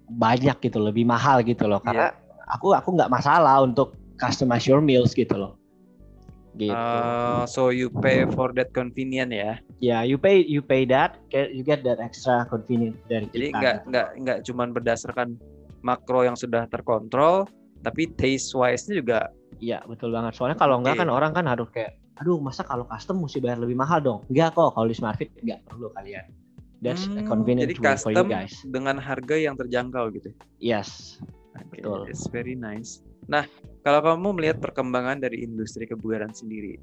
banyak 0.09 0.57
gitu 0.57 0.81
lebih 0.81 1.05
mahal 1.05 1.45
gitu 1.45 1.69
loh 1.69 1.77
karena 1.77 2.09
aku 2.49 2.73
aku 2.73 2.97
nggak 2.97 3.13
masalah 3.13 3.61
untuk 3.61 3.93
customize 4.17 4.65
your 4.65 4.81
meals 4.81 5.13
gitu 5.13 5.37
loh. 5.37 5.58
Gitu. 6.57 6.73
Uh, 6.73 7.45
so 7.45 7.69
you 7.69 7.93
pay 8.01 8.25
for 8.25 8.49
that 8.51 8.73
convenient 8.73 9.29
ya. 9.29 9.61
ya, 9.79 10.01
you 10.01 10.17
pay 10.17 10.41
you 10.41 10.59
pay 10.59 10.83
that 10.83 11.15
you 11.31 11.61
get 11.61 11.85
that 11.85 12.01
extra 12.01 12.43
convenient 12.49 12.97
dari 13.05 13.29
Jadi 13.29 13.53
kita. 13.53 13.57
nggak 13.57 13.75
gitu. 13.77 13.87
nggak 13.93 14.07
nggak 14.19 14.37
cuman 14.49 14.67
berdasarkan 14.73 15.27
makro 15.79 16.25
yang 16.25 16.35
sudah 16.35 16.65
terkontrol, 16.67 17.47
tapi 17.79 18.09
taste 18.11 18.51
wise-nya 18.53 18.99
juga 18.99 19.19
Iya, 19.59 19.83
betul 19.83 20.15
banget. 20.15 20.39
Soalnya 20.39 20.55
kalau 20.55 20.79
nggak 20.79 20.95
Oke. 20.95 21.01
kan 21.03 21.09
orang 21.11 21.31
kan 21.35 21.43
harus 21.43 21.67
kayak 21.69 21.99
aduh 22.19 22.39
masa 22.39 22.63
kalau 22.63 22.83
custom 22.83 23.23
mesti 23.23 23.39
bayar 23.39 23.59
lebih 23.59 23.75
mahal 23.75 23.99
dong. 23.99 24.19
Enggak 24.27 24.55
kok 24.55 24.71
kalau 24.75 24.87
di 24.87 24.95
Smartfit 24.95 25.31
nggak 25.39 25.67
perlu 25.67 25.91
kalian. 25.95 26.27
That's 26.79 27.11
a 27.11 27.19
Hmm, 27.19 27.27
convenient 27.27 27.67
jadi 27.67 27.75
way 27.75 27.95
for 27.99 28.11
you 28.11 28.23
custom 28.23 28.25
guys. 28.31 28.53
dengan 28.63 28.95
harga 29.03 29.35
yang 29.35 29.59
terjangkau 29.59 30.15
gitu. 30.15 30.31
Yes. 30.63 31.19
Oke, 31.59 31.83
Betul. 31.83 32.07
it's 32.07 32.23
very 32.31 32.55
nice. 32.55 33.03
Nah, 33.29 33.45
kalau 33.85 34.01
kamu 34.01 34.41
melihat 34.41 34.57
perkembangan 34.57 35.21
dari 35.21 35.45
industri 35.45 35.85
kebugaran 35.85 36.33
sendiri, 36.33 36.81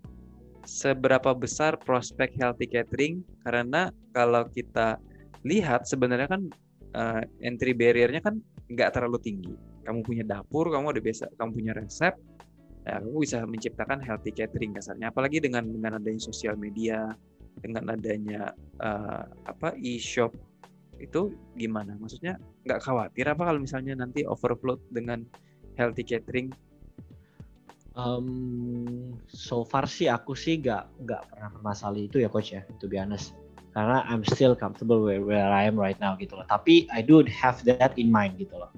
seberapa 0.62 1.34
besar 1.34 1.74
prospek 1.82 2.38
healthy 2.38 2.70
catering? 2.70 3.26
Karena 3.42 3.90
kalau 4.14 4.46
kita 4.46 5.02
lihat 5.42 5.90
sebenarnya 5.90 6.30
kan 6.30 6.42
eh, 6.94 7.22
entry 7.42 7.74
barrier-nya 7.74 8.22
kan 8.22 8.38
nggak 8.70 8.94
terlalu 8.94 9.18
tinggi. 9.18 9.54
Kamu 9.82 10.06
punya 10.06 10.22
dapur, 10.22 10.70
kamu 10.70 10.94
udah 10.94 11.02
biasa, 11.02 11.24
kamu 11.34 11.50
punya 11.50 11.72
resep, 11.74 12.14
ya 12.86 13.02
kamu 13.02 13.18
bisa 13.22 13.42
menciptakan 13.42 13.98
healthy 14.02 14.30
catering 14.30 14.74
kasarnya. 14.74 15.10
Apalagi 15.10 15.42
dengan 15.42 15.66
dengan 15.66 15.98
adanya 15.98 16.22
sosial 16.22 16.54
media, 16.54 17.10
dengan 17.58 17.90
adanya 17.90 18.54
eh, 18.78 19.22
apa 19.50 19.74
e-shop 19.82 20.30
itu 21.02 21.34
gimana? 21.58 21.98
Maksudnya 21.98 22.38
nggak 22.62 22.80
khawatir 22.86 23.26
apa 23.26 23.42
kalau 23.50 23.58
misalnya 23.58 23.98
nanti 23.98 24.22
overflow 24.22 24.78
dengan 24.94 25.26
healthy 25.76 26.02
catering? 26.02 26.50
Um, 27.96 29.16
so 29.32 29.64
far 29.64 29.88
sih 29.88 30.12
aku 30.12 30.36
sih 30.36 30.60
gak 30.60 30.84
nggak 31.00 31.32
pernah 31.32 31.48
bermasalah 31.48 31.96
itu 31.96 32.20
ya 32.20 32.28
coach 32.28 32.52
ya, 32.52 32.60
to 32.76 32.88
be 32.88 33.00
honest. 33.00 33.32
Karena 33.72 34.04
I'm 34.08 34.24
still 34.24 34.56
comfortable 34.56 35.04
where, 35.04 35.20
where 35.20 35.48
I 35.48 35.68
am 35.68 35.76
right 35.80 35.96
now 35.96 36.16
gitu 36.16 36.36
loh. 36.36 36.44
Tapi 36.48 36.88
I 36.92 37.00
do 37.00 37.24
have 37.28 37.60
that 37.68 37.96
in 37.96 38.12
mind 38.12 38.36
gitu 38.40 38.56
loh. 38.56 38.72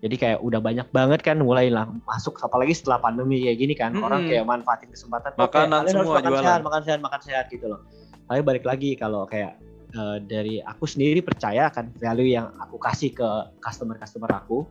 Jadi 0.00 0.16
kayak 0.16 0.40
udah 0.40 0.60
banyak 0.64 0.88
banget 0.96 1.20
kan 1.20 1.36
mulai 1.36 1.68
lah 1.68 1.84
masuk 2.08 2.40
apalagi 2.40 2.72
setelah 2.72 3.04
pandemi 3.04 3.44
kayak 3.44 3.58
gini 3.60 3.74
kan 3.76 3.92
orang 4.00 4.24
Mm-mm. 4.24 4.32
kayak 4.32 4.44
manfaatin 4.48 4.88
kesempatan 4.88 5.36
"Oke, 5.36 5.44
Makanan 5.44 5.84
harus 5.84 5.92
semua 5.92 6.16
makan 6.16 6.24
jualan." 6.32 6.44
sehat, 6.44 6.60
makan 6.64 6.82
sehat, 6.88 7.00
makan 7.04 7.20
sehat 7.20 7.44
gitu 7.52 7.66
loh. 7.68 7.80
Tapi 8.24 8.40
balik 8.40 8.64
lagi 8.64 8.96
kalau 8.96 9.28
kayak 9.28 9.60
eh, 9.92 10.16
dari 10.24 10.64
aku 10.64 10.88
sendiri 10.88 11.20
percaya 11.20 11.68
akan 11.68 11.92
value 12.00 12.32
yang 12.32 12.48
aku 12.56 12.80
kasih 12.80 13.12
ke 13.12 13.28
customer-customer 13.60 14.32
aku 14.32 14.64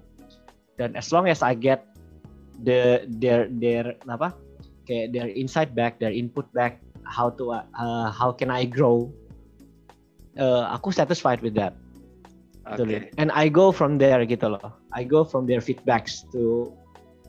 dan 0.80 0.96
as 0.96 1.12
long 1.12 1.28
as 1.28 1.44
I 1.44 1.52
get 1.52 1.84
the 2.64 3.04
their 3.20 3.52
their 3.52 4.00
apa 4.08 4.32
kayak 4.88 5.12
their 5.12 5.28
insight 5.30 5.76
back, 5.76 6.00
their 6.00 6.16
input 6.16 6.48
back, 6.56 6.80
how 7.04 7.30
to 7.36 7.54
uh, 7.54 8.10
how 8.10 8.32
can 8.32 8.50
I 8.50 8.64
grow, 8.66 9.12
uh, 10.40 10.72
aku 10.72 10.96
satisfied 10.96 11.44
with 11.44 11.54
that. 11.60 11.76
Gitu 12.74 12.84
loh. 12.86 13.02
And 13.20 13.30
I 13.36 13.52
go 13.52 13.70
from 13.76 14.00
there 14.00 14.24
gitu 14.26 14.56
loh. 14.56 14.74
I 14.96 15.04
go 15.06 15.22
from 15.28 15.46
their 15.46 15.62
feedbacks 15.62 16.26
to 16.34 16.74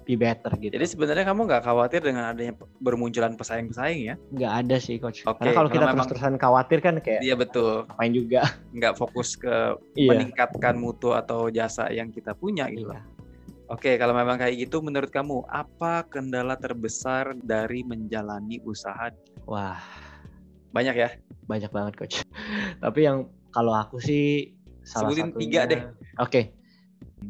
be 0.04 0.19
better 0.19 0.50
gitu. 0.59 0.75
Jadi 0.75 0.87
sebenarnya 0.90 1.25
kamu 1.28 1.47
nggak 1.47 1.62
khawatir 1.64 2.00
dengan 2.02 2.35
adanya 2.35 2.57
bermunculan 2.83 3.38
pesaing-pesaing 3.38 4.00
ya? 4.11 4.14
nggak 4.35 4.52
ada 4.66 4.76
sih 4.83 4.99
coach. 4.99 5.23
Oke, 5.25 5.40
Karena 5.45 5.52
kalau 5.54 5.69
kita 5.71 5.85
terus-terusan 5.95 6.35
khawatir 6.40 6.78
kan 6.83 6.95
kayak 6.99 7.21
Iya 7.23 7.35
betul. 7.38 7.87
ngapain 7.87 8.12
juga. 8.12 8.40
Nggak 8.75 8.95
fokus 8.99 9.38
ke 9.38 9.78
Iya. 9.95 10.09
meningkatkan 10.11 10.75
mutu 10.80 11.14
atau 11.14 11.49
jasa 11.49 11.88
yang 11.95 12.11
kita 12.11 12.35
punya 12.35 12.66
gitu. 12.73 12.90
Iya. 12.90 13.00
Oke, 13.70 13.94
kalau 14.02 14.10
memang 14.10 14.34
kayak 14.34 14.66
gitu, 14.66 14.82
menurut 14.82 15.14
kamu 15.14 15.46
apa 15.46 16.02
kendala 16.10 16.58
terbesar 16.58 17.38
dari 17.38 17.86
menjalani 17.86 18.58
usaha? 18.66 19.14
Wah, 19.46 19.78
Banyak 20.74 20.94
ya? 20.98 21.14
banyak 21.46 21.70
banget 21.70 21.94
coach. 21.94 22.16
Tapi 22.84 23.06
yang 23.06 23.30
kalau 23.54 23.70
aku 23.74 24.02
sih 24.02 24.54
salah 24.82 25.14
Sebutin 25.14 25.30
satunya 25.30 25.42
tiga 25.46 25.60
deh. 25.70 25.80
Oke. 26.18 26.50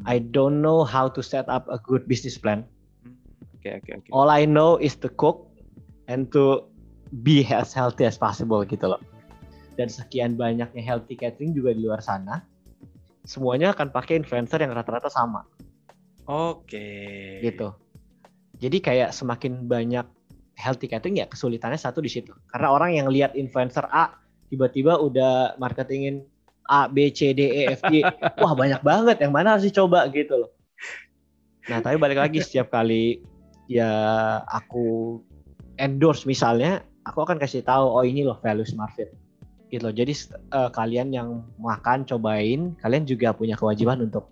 I 0.08 0.16
don't 0.16 0.64
know 0.64 0.80
how 0.80 1.12
to 1.12 1.20
set 1.20 1.44
up 1.52 1.68
a 1.68 1.76
good 1.84 2.08
business 2.08 2.40
plan. 2.40 2.64
Hmm, 3.04 3.16
Oke, 3.60 3.80
oke, 3.80 3.90
oke. 4.00 4.08
All 4.08 4.32
I 4.32 4.48
know 4.48 4.80
is 4.80 4.96
to 5.04 5.12
cook 5.12 5.44
and 6.08 6.28
to 6.32 6.64
be 7.20 7.44
as 7.52 7.76
healthy 7.76 8.08
as 8.08 8.16
possible 8.16 8.64
gitu 8.64 8.96
loh. 8.96 9.00
Dan 9.76 9.92
sekian 9.92 10.40
banyaknya 10.40 10.80
healthy 10.80 11.20
catering 11.20 11.52
juga 11.52 11.76
di 11.76 11.84
luar 11.84 12.00
sana. 12.00 12.40
Semuanya 13.28 13.76
akan 13.76 13.92
pakai 13.92 14.20
influencer 14.20 14.64
yang 14.64 14.72
rata-rata 14.72 15.12
sama 15.12 15.44
Oke. 16.28 16.88
gitu. 17.40 17.72
Jadi 18.60 18.78
kayak 18.84 19.16
semakin 19.16 19.64
banyak 19.64 20.04
healthy 20.60 20.86
catering 20.92 21.16
ya 21.16 21.26
kesulitannya 21.26 21.80
satu 21.80 22.04
di 22.04 22.12
situ. 22.12 22.36
Karena 22.52 22.68
orang 22.76 22.92
yang 22.92 23.08
lihat 23.08 23.32
influencer 23.32 23.88
A 23.88 24.12
tiba-tiba 24.52 25.00
udah 25.00 25.56
marketingin 25.56 26.20
A, 26.68 26.86
B, 26.86 27.10
C, 27.10 27.32
D, 27.32 27.48
E, 27.48 27.62
F, 27.74 27.82
G. 27.88 28.04
Wah 28.42 28.52
banyak 28.52 28.84
banget 28.84 29.16
yang 29.24 29.32
mana 29.32 29.56
harus 29.56 29.66
dicoba 29.66 30.06
gitu 30.12 30.46
loh. 30.46 30.50
Nah 31.72 31.80
tapi 31.80 31.96
balik 31.96 32.20
lagi 32.20 32.38
setiap 32.44 32.68
kali 32.70 33.24
ya 33.66 33.90
aku 34.44 35.18
endorse 35.80 36.28
misalnya, 36.28 36.84
aku 37.08 37.24
akan 37.24 37.40
kasih 37.40 37.64
tahu 37.64 37.88
oh 37.88 38.04
ini 38.04 38.22
loh 38.22 38.36
value 38.44 38.68
Smart 38.68 38.92
Fit 38.92 39.10
gitu 39.72 39.88
loh. 39.88 39.94
Jadi 39.94 40.12
eh, 40.30 40.70
kalian 40.70 41.14
yang 41.14 41.48
makan 41.56 42.04
cobain, 42.04 42.76
kalian 42.82 43.08
juga 43.08 43.32
punya 43.32 43.56
kewajiban 43.56 44.02
untuk 44.04 44.28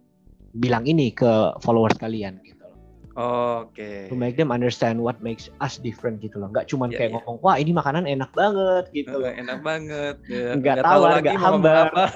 bilang 0.59 0.83
ini 0.83 1.11
ke 1.11 1.55
followers 1.59 1.95
kalian 1.97 2.39
gitu 2.43 2.59
loh. 2.61 2.75
Oke. 3.63 4.07
To 4.07 4.15
make 4.15 4.35
them 4.35 4.49
understand 4.49 4.99
what 4.99 5.19
makes 5.19 5.47
us 5.59 5.77
different 5.77 6.19
gitu 6.19 6.37
loh. 6.37 6.49
Nggak 6.51 6.67
cuman 6.67 6.89
Iya, 6.91 6.97
kayak 6.97 7.09
iya. 7.11 7.15
ngomong 7.19 7.37
wah 7.41 7.57
ini 7.57 7.71
makanan 7.73 8.05
enak 8.05 8.29
banget 8.33 8.85
gitu 8.93 9.15
loh. 9.17 9.31
Enak 9.31 9.59
banget. 9.61 10.15
Ya, 10.27 10.55
nggak 10.55 10.77
tahu 10.81 11.03
lagi 11.05 11.29
mau 11.33 11.43
hambar. 11.55 11.85
apa. 11.89 12.05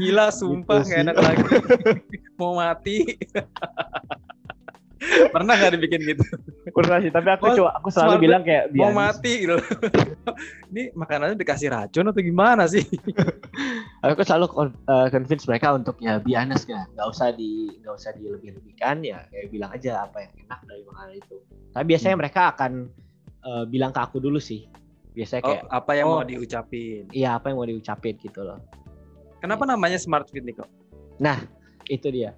Gila, 0.00 0.26
sumpah 0.30 0.80
Gitu 0.82 0.96
enak 0.96 1.16
lagi. 1.16 1.42
mau 2.34 2.56
mati. 2.56 3.04
Pernah 5.32 5.52
nggak 5.56 5.72
dibikin 5.76 6.00
gitu? 6.04 6.24
Sih, 6.72 7.12
tapi 7.12 7.28
aku 7.30 7.44
Oh, 7.50 7.54
coba 7.62 7.70
aku 7.78 7.88
selalu 7.90 8.16
bilang 8.22 8.42
kayak 8.42 8.70
Mau 8.74 8.88
biar 8.88 8.94
mati 8.94 9.32
gitu. 9.44 9.56
Ini 10.70 10.94
makanannya 10.94 11.36
dikasih 11.36 11.68
racun 11.70 12.10
atau 12.10 12.22
gimana 12.22 12.64
sih? 12.70 12.82
aku 14.04 14.22
selalu 14.24 14.46
eh, 14.88 15.06
convince 15.12 15.44
mereka 15.44 15.76
untuk 15.76 16.00
ya 16.00 16.16
honest 16.24 16.64
ya 16.64 16.88
nggak 16.96 17.08
usah 17.12 17.36
di 17.36 17.68
nggak 17.84 17.94
usah 17.94 18.10
dilebih-lebihkan 18.16 19.04
ya 19.04 19.28
kayak 19.28 19.52
bilang 19.52 19.70
aja 19.76 20.08
apa 20.08 20.24
yang 20.24 20.32
enak 20.48 20.60
dari 20.64 20.82
makanan 20.88 21.14
itu 21.20 21.36
tapi 21.76 21.84
biasanya 21.92 22.14
Hmm. 22.16 22.22
mereka 22.24 22.40
akan 22.56 22.72
eh, 23.44 23.64
bilang 23.68 23.92
ke 23.92 24.00
aku 24.00 24.16
dulu 24.16 24.40
sih 24.40 24.64
biasanya 25.12 25.42
Oh, 25.44 25.48
kayak 25.52 25.62
apa 25.68 25.90
yang 25.92 26.06
mau 26.08 26.20
oh. 26.20 26.24
diucapin? 26.24 27.04
iya 27.12 27.36
apa 27.36 27.52
yang 27.52 27.60
mau 27.60 27.68
diucapin 27.68 28.16
gitu 28.16 28.40
loh 28.40 28.56
Kenapa 29.40 29.64
namanya 29.64 29.96
Smart 29.96 30.28
Fit 30.28 30.44
nih 30.44 30.56
kok? 30.56 30.68
itu 31.90 32.08
dia 32.08 32.32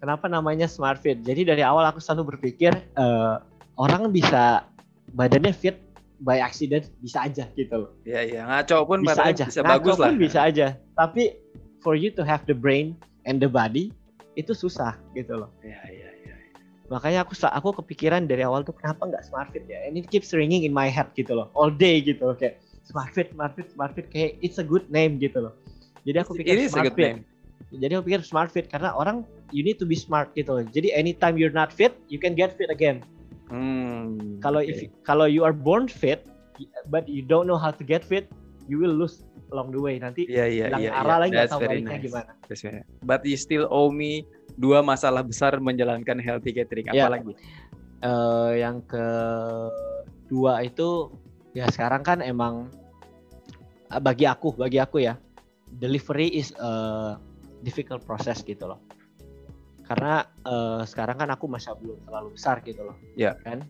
kenapa 0.00 0.28
namanya 0.28 0.68
smart 0.68 1.00
fit 1.00 1.20
jadi 1.20 1.56
dari 1.56 1.62
awal 1.64 1.84
aku 1.88 1.98
selalu 1.98 2.36
berpikir 2.36 2.72
eh, 2.76 3.34
orang 3.80 4.12
bisa 4.12 4.68
badannya 5.16 5.56
fit 5.56 5.80
by 6.20 6.36
accident 6.36 6.92
bisa 7.00 7.24
aja 7.24 7.48
gitu 7.56 7.88
loh. 7.88 7.90
Iya 8.04 8.20
iya. 8.28 8.40
Ngaco 8.44 8.84
pun 8.84 9.00
bisa 9.00 9.24
aja. 9.24 9.44
bisa 9.48 9.64
Ngaco 9.64 9.72
bagus 9.72 9.96
pun 9.96 10.04
lah. 10.04 10.12
bisa 10.20 10.38
aja. 10.44 10.66
Tapi 10.92 11.32
for 11.80 11.96
you 11.96 12.12
to 12.12 12.20
have 12.20 12.44
the 12.44 12.52
brain 12.52 12.92
and 13.24 13.40
the 13.40 13.48
body 13.48 13.88
itu 14.36 14.52
susah 14.52 15.00
gitu 15.16 15.40
loh. 15.40 15.48
Iya 15.64 15.80
iya 15.88 16.08
iya. 16.12 16.34
makanya 16.90 17.22
aku 17.22 17.38
aku 17.38 17.80
kepikiran 17.80 18.26
dari 18.26 18.42
awal 18.42 18.66
tuh 18.66 18.74
kenapa 18.76 19.08
nggak 19.08 19.24
smart 19.24 19.48
fit 19.54 19.64
ya? 19.64 19.80
And 19.88 19.96
it 19.96 20.12
keeps 20.12 20.36
ringing 20.36 20.68
in 20.68 20.76
my 20.76 20.92
head 20.92 21.08
gitu 21.16 21.32
loh. 21.32 21.48
All 21.56 21.72
day 21.72 22.04
gitu 22.04 22.20
loh. 22.28 22.36
Kayak 22.36 22.60
smart 22.84 23.16
fit 23.16 23.32
smart 23.32 23.56
fit 23.56 23.72
smart 23.72 23.96
fit. 23.96 24.12
Kayak 24.12 24.36
it's 24.44 24.60
a 24.60 24.66
good 24.66 24.84
name 24.92 25.16
gitu 25.16 25.40
loh. 25.40 25.56
Jadi 26.04 26.16
aku 26.20 26.36
pikir 26.36 26.52
a 26.52 26.68
smart 26.68 26.92
fit. 26.92 27.16
name. 27.16 27.22
jadi 27.70 28.02
aku 28.02 28.10
pikir 28.10 28.20
smart 28.26 28.50
fit 28.50 28.66
karena 28.66 28.90
orang 28.90 29.22
you 29.54 29.62
need 29.62 29.78
to 29.78 29.86
be 29.88 29.96
smart 29.96 30.28
gitu 30.36 30.52
loh. 30.52 30.64
Jadi 30.68 30.92
anytime 30.92 31.40
you're 31.40 31.54
not 31.54 31.72
fit 31.72 31.96
you 32.12 32.20
can 32.20 32.36
get 32.36 32.52
fit 32.60 32.68
again 32.68 33.00
Hmm. 33.50 34.38
kalau 34.38 34.62
oke. 34.62 34.70
if 34.70 34.78
kalau 35.02 35.26
you 35.26 35.42
are 35.42 35.54
born 35.54 35.90
fit 35.90 36.22
but 36.86 37.02
you 37.10 37.20
don't 37.26 37.50
know 37.50 37.58
how 37.58 37.74
to 37.74 37.82
get 37.82 38.06
fit 38.06 38.30
you 38.70 38.78
will 38.78 38.94
lose 38.94 39.26
along 39.50 39.74
the 39.74 39.80
way 39.82 39.98
nanti 39.98 40.24
Iya 40.30 40.46
iya 40.46 40.64
hilang 40.70 40.80
iya. 40.86 40.90
arah 40.94 41.18
iya. 41.18 41.22
lagi 41.26 41.32
nggak 41.34 41.50
tahu 41.50 41.60
nice. 41.66 42.02
gimana 42.06 42.30
That's 42.46 42.62
very- 42.62 42.86
But 43.02 43.26
you 43.26 43.34
still 43.34 43.66
owe 43.66 43.90
me 43.90 44.22
dua 44.54 44.82
masalah 44.84 45.24
besar 45.24 45.56
menjalankan 45.58 46.20
healthy 46.20 46.52
catering. 46.52 46.86
Iya. 46.92 47.08
Apalagi? 47.08 47.32
Eh, 48.00 48.52
yang 48.62 48.80
kedua 48.86 50.62
itu 50.64 51.12
ya 51.52 51.66
sekarang 51.68 52.00
kan 52.06 52.18
emang 52.22 52.70
eh, 53.90 54.00
bagi 54.00 54.24
aku 54.24 54.54
bagi 54.56 54.78
aku 54.78 55.02
ya 55.04 55.18
delivery 55.82 56.30
is 56.32 56.54
a 56.62 56.72
difficult 57.66 58.00
process 58.06 58.40
gitu 58.46 58.70
loh 58.70 58.80
karena 59.90 60.22
eh, 60.46 60.82
sekarang 60.86 61.18
kan 61.18 61.28
aku 61.34 61.50
masih 61.50 61.74
belum 61.74 61.98
terlalu 62.06 62.38
besar 62.38 62.62
gitu 62.62 62.86
loh 62.86 62.94
Iya. 63.18 63.34
kan 63.42 63.66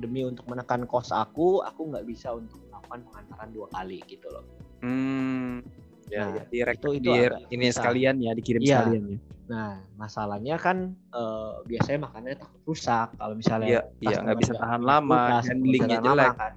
demi 0.00 0.24
untuk 0.24 0.48
menekan 0.48 0.88
kos 0.88 1.12
aku 1.12 1.60
aku 1.60 1.92
nggak 1.92 2.08
bisa 2.08 2.32
untuk 2.32 2.56
melakukan 2.64 3.04
pengantaran 3.04 3.52
dua 3.52 3.68
kali 3.68 4.00
gitu 4.08 4.32
loh 4.32 4.44
Hmm. 4.80 5.60
Ya, 6.08 6.24
Nah, 6.24 6.32
ya. 6.32 6.44
Direct, 6.48 6.80
itu- 6.80 6.96
itu 6.96 7.04
di 7.04 7.12
ini 7.52 7.68
sekalian 7.68 8.16
ya, 8.18 8.32
dikirim 8.32 8.64
Iya. 8.64 8.80
sekalian 8.80 9.04
ya. 9.06 9.18
nah 9.50 9.82
masalahnya 9.94 10.56
kan 10.56 10.96
eh, 11.12 11.52
biasanya 11.68 12.08
makanannya 12.08 12.38
takut 12.38 12.62
rusak 12.64 13.12
kalau 13.14 13.34
misalnya 13.36 13.84
customer 13.98 14.24
nggak 14.24 14.38
bisa 14.40 14.54
tahan 14.56 14.80
lama, 14.80 15.22
handlingnya 15.42 15.98
jelek. 16.00 16.32
kan. 16.34 16.54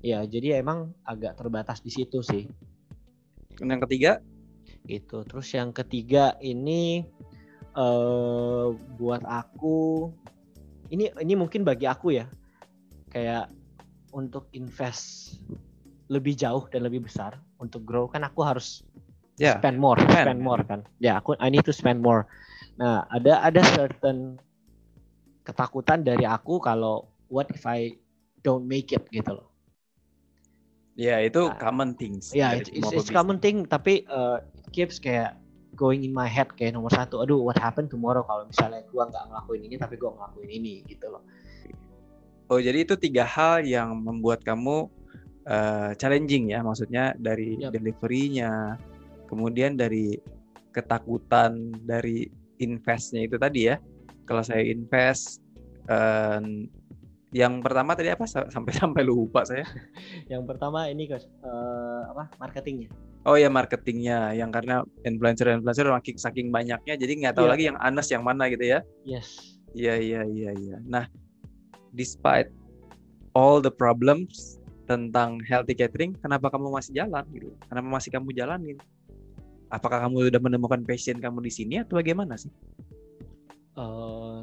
Iya, 0.00 0.18
jadi 0.24 0.48
emang 0.58 0.96
agak 1.04 1.36
terbatas 1.36 1.78
di 1.78 1.90
situ 1.90 2.24
sih. 2.24 2.48
Yang 3.60 3.80
ketiga, 3.86 4.12
Gitu. 4.82 5.22
Terus 5.22 5.48
yang 5.52 5.70
ketiga 5.70 6.34
ini 6.40 7.06
eh 7.72 8.66
buat 9.00 9.22
aku 9.24 10.12
ini 10.92 11.08
ini 11.20 11.32
mungkin 11.32 11.64
bagi 11.64 11.88
aku 11.88 12.12
ya 12.12 12.28
kayak 13.08 13.48
untuk 14.12 14.48
invest 14.52 15.36
lebih 16.12 16.36
jauh 16.36 16.68
dan 16.68 16.84
lebih 16.84 17.08
besar 17.08 17.40
untuk 17.56 17.84
grow 17.88 18.04
kan 18.08 18.20
aku 18.28 18.44
harus 18.44 18.84
Ya, 19.40 19.56
spend 19.58 19.80
more, 19.80 19.96
spend. 19.96 20.28
spend 20.28 20.40
more 20.44 20.62
kan. 20.62 20.84
Ya, 21.00 21.16
aku 21.18 21.34
I 21.40 21.48
need 21.48 21.64
to 21.64 21.72
spend 21.72 22.04
more. 22.04 22.28
Nah, 22.76 23.08
ada 23.08 23.40
ada 23.40 23.64
certain 23.74 24.36
ketakutan 25.42 26.04
dari 26.04 26.22
aku 26.28 26.60
kalau 26.60 27.10
what 27.32 27.48
if 27.50 27.64
I 27.64 27.96
don't 28.44 28.68
make 28.68 28.92
it 28.92 29.02
gitu 29.10 29.40
loh. 29.40 29.48
ya 30.92 31.18
itu 31.24 31.48
Ah. 31.48 31.56
common 31.56 31.96
things. 31.96 32.30
Ya, 32.36 32.52
dari 32.54 32.68
it's, 32.84 33.08
common 33.08 33.40
thing 33.40 33.64
tapi 33.64 34.04
uh, 34.06 34.44
keeps 34.70 35.00
kayak 35.00 35.41
going 35.72 36.04
in 36.04 36.12
my 36.12 36.28
head 36.28 36.48
kayak 36.52 36.76
nomor 36.76 36.92
satu. 36.92 37.24
Aduh, 37.24 37.40
what 37.42 37.58
happen 37.58 37.88
tomorrow 37.88 38.22
kalau 38.24 38.44
misalnya 38.46 38.84
gua 38.92 39.08
nggak 39.08 39.24
ngelakuin 39.28 39.62
ini 39.68 39.76
tapi 39.80 39.94
gua 39.96 40.12
ngelakuin 40.16 40.50
ini 40.52 40.74
gitu 40.86 41.06
loh. 41.08 41.22
Oh, 42.52 42.60
jadi 42.60 42.84
itu 42.84 42.94
tiga 43.00 43.24
hal 43.24 43.64
yang 43.64 43.96
membuat 43.96 44.44
kamu 44.44 44.92
eh, 45.48 45.90
challenging 45.96 46.52
ya, 46.52 46.60
maksudnya 46.60 47.16
dari 47.16 47.56
Yap. 47.56 47.72
delivery-nya, 47.72 48.76
kemudian 49.26 49.74
dari 49.74 50.20
ketakutan 50.72 51.72
dari 51.80 52.28
investnya 52.60 53.24
itu 53.24 53.40
tadi 53.40 53.72
ya. 53.72 53.80
Kalau 54.28 54.44
saya 54.44 54.60
invest, 54.62 55.40
eh, 55.88 56.68
yang 57.32 57.64
pertama 57.64 57.96
tadi 57.96 58.12
apa? 58.12 58.28
Sa- 58.28 58.52
Sampai-sampai 58.52 59.00
lupa 59.08 59.48
saya. 59.48 59.64
Yang 60.28 60.44
pertama 60.44 60.86
ini 60.92 61.08
guys, 61.08 61.24
uh, 61.40 62.12
apa 62.12 62.28
marketingnya. 62.36 62.92
Oh 63.22 63.38
ya 63.38 63.46
marketingnya, 63.46 64.34
yang 64.34 64.50
karena 64.50 64.82
influencer-influencer 65.06 65.86
makin 65.86 66.18
saking 66.18 66.50
banyaknya, 66.50 66.98
jadi 66.98 67.12
nggak 67.22 67.34
tahu 67.38 67.46
Iya. 67.46 67.52
lagi 67.54 67.64
yang 67.70 67.78
Anas 67.78 68.10
yang 68.10 68.26
mana 68.26 68.50
gitu 68.50 68.66
ya. 68.66 68.82
Yes. 69.06 69.58
Iya 69.72 69.94
iya 69.94 70.20
iya 70.26 70.50
iya. 70.52 70.76
Nah, 70.82 71.06
despite 71.94 72.50
all 73.30 73.62
the 73.62 73.70
problems 73.70 74.58
tentang 74.90 75.38
healthy 75.46 75.78
catering, 75.78 76.18
kenapa 76.18 76.50
kamu 76.50 76.74
masih 76.74 76.98
jalan 76.98 77.22
gitu? 77.30 77.54
Kenapa 77.70 77.86
masih 77.86 78.10
kamu 78.10 78.28
jalanin? 78.34 78.78
Apakah 79.70 80.02
kamu 80.04 80.28
sudah 80.28 80.40
menemukan 80.42 80.82
passion 80.82 81.16
kamu 81.22 81.46
di 81.46 81.52
sini 81.54 81.74
atau 81.80 81.96
bagaimana 81.96 82.34
sih? 82.34 82.50
eh 83.72 84.40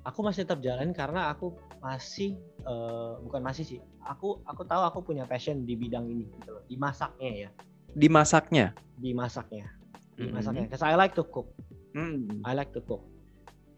aku 0.00 0.18
masih 0.24 0.48
tetap 0.48 0.64
jalan 0.64 0.96
karena 0.96 1.28
aku 1.28 1.52
masih 1.84 2.40
eh, 2.64 3.12
bukan 3.20 3.42
masih 3.44 3.66
sih. 3.66 3.80
Aku 4.06 4.40
aku 4.48 4.64
tahu 4.64 4.80
aku 4.86 4.98
punya 5.04 5.28
passion 5.28 5.66
di 5.68 5.76
bidang 5.76 6.08
ini 6.08 6.24
gitu 6.40 6.56
loh. 6.56 6.64
Di 6.64 6.76
masaknya 6.80 7.30
ya, 7.46 7.50
Dimasaknya. 7.94 8.74
di 9.00 9.16
masaknya. 9.16 9.64
Di 10.12 10.28
Mhm. 10.28 10.34
masaknya. 10.36 10.64
Cause 10.68 10.84
I 10.84 10.92
like 10.92 11.16
to 11.16 11.24
cook. 11.24 11.48
Hmm. 11.96 12.44
I 12.44 12.52
like 12.52 12.68
to 12.76 12.84
cook. 12.84 13.00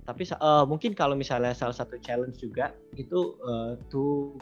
Tapi 0.02 0.26
eh, 0.26 0.64
mungkin 0.66 0.98
kalau 0.98 1.14
misalnya 1.14 1.54
salah 1.54 1.72
satu 1.72 1.94
challenge 2.02 2.42
juga 2.42 2.74
itu 2.98 3.38
eh, 3.38 3.78
to 3.86 4.34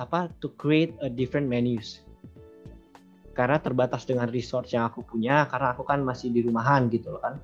apa 0.00 0.32
to 0.40 0.48
create 0.56 0.96
a 1.04 1.12
different 1.12 1.44
menus. 1.44 2.00
Karena 3.36 3.60
terbatas 3.60 4.08
dengan 4.08 4.32
resource 4.32 4.72
yang 4.72 4.88
aku 4.88 5.04
punya 5.04 5.44
karena 5.44 5.76
aku 5.76 5.84
kan 5.84 6.00
masih 6.00 6.32
di 6.32 6.40
rumahan 6.40 6.88
gitu 6.88 7.12
loh 7.12 7.20
kan. 7.20 7.36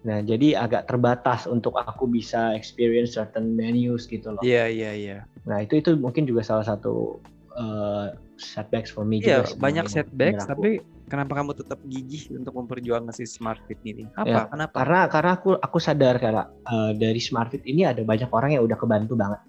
Nah, 0.00 0.24
jadi 0.24 0.56
agak 0.56 0.88
terbatas 0.88 1.44
untuk 1.44 1.76
aku 1.76 2.08
bisa 2.08 2.56
experience 2.56 3.20
certain 3.20 3.52
menus 3.52 4.08
gitu 4.08 4.32
loh. 4.32 4.40
Iya 4.40 4.64
iya 4.72 4.90
iya. 4.96 5.18
Nah, 5.44 5.60
itu 5.60 5.76
itu 5.76 5.92
mungkin 6.00 6.24
juga 6.24 6.40
salah 6.40 6.64
satu 6.64 7.20
eh, 7.56 8.06
setbacks 8.38 8.90
for 8.94 9.02
me 9.02 9.18
Iya 9.18 9.42
juga 9.46 9.58
banyak 9.58 9.86
setbacks, 9.90 10.46
tapi 10.46 10.80
kenapa 11.10 11.42
kamu 11.42 11.52
tetap 11.58 11.78
gigih 11.84 12.38
untuk 12.38 12.54
memperjuangkan 12.54 13.10
si 13.10 13.26
smart 13.26 13.60
fit 13.66 13.80
ini? 13.82 14.06
Apa? 14.14 14.28
Ya, 14.28 14.42
Kenapa? 14.46 14.74
Karena 14.80 15.00
karena 15.10 15.30
aku 15.34 15.50
aku 15.58 15.78
sadar 15.82 16.16
karena 16.22 16.46
eh, 16.46 16.92
dari 16.94 17.18
Smart 17.18 17.50
Fit 17.50 17.66
ini 17.66 17.82
ada 17.82 18.00
banyak 18.06 18.30
orang 18.30 18.54
yang 18.54 18.62
udah 18.64 18.78
kebantu 18.78 19.18
banget. 19.18 19.40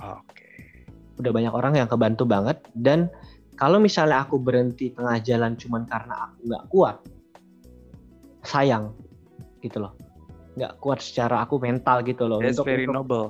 Oke. 0.00 0.48
udah 1.20 1.32
banyak 1.36 1.52
orang 1.52 1.76
yang 1.76 1.84
kebantu 1.84 2.24
banget 2.24 2.56
dan 2.72 3.12
kalau 3.60 3.76
misalnya 3.76 4.24
aku 4.24 4.40
berhenti 4.40 4.88
tengah 4.96 5.20
jalan 5.20 5.52
cuman 5.52 5.84
karena 5.84 6.14
aku 6.24 6.38
nggak 6.48 6.64
kuat 6.72 6.96
sayang 8.40 8.96
gitu 9.60 9.84
loh 9.84 9.92
nggak 10.56 10.80
kuat 10.80 11.04
secara 11.04 11.44
aku 11.44 11.60
mental 11.60 12.00
gitu 12.08 12.24
loh 12.24 12.40
That's 12.40 12.56
untuk 12.56 12.72
very 12.72 12.88
untuk, 12.88 12.96
noble. 12.96 13.26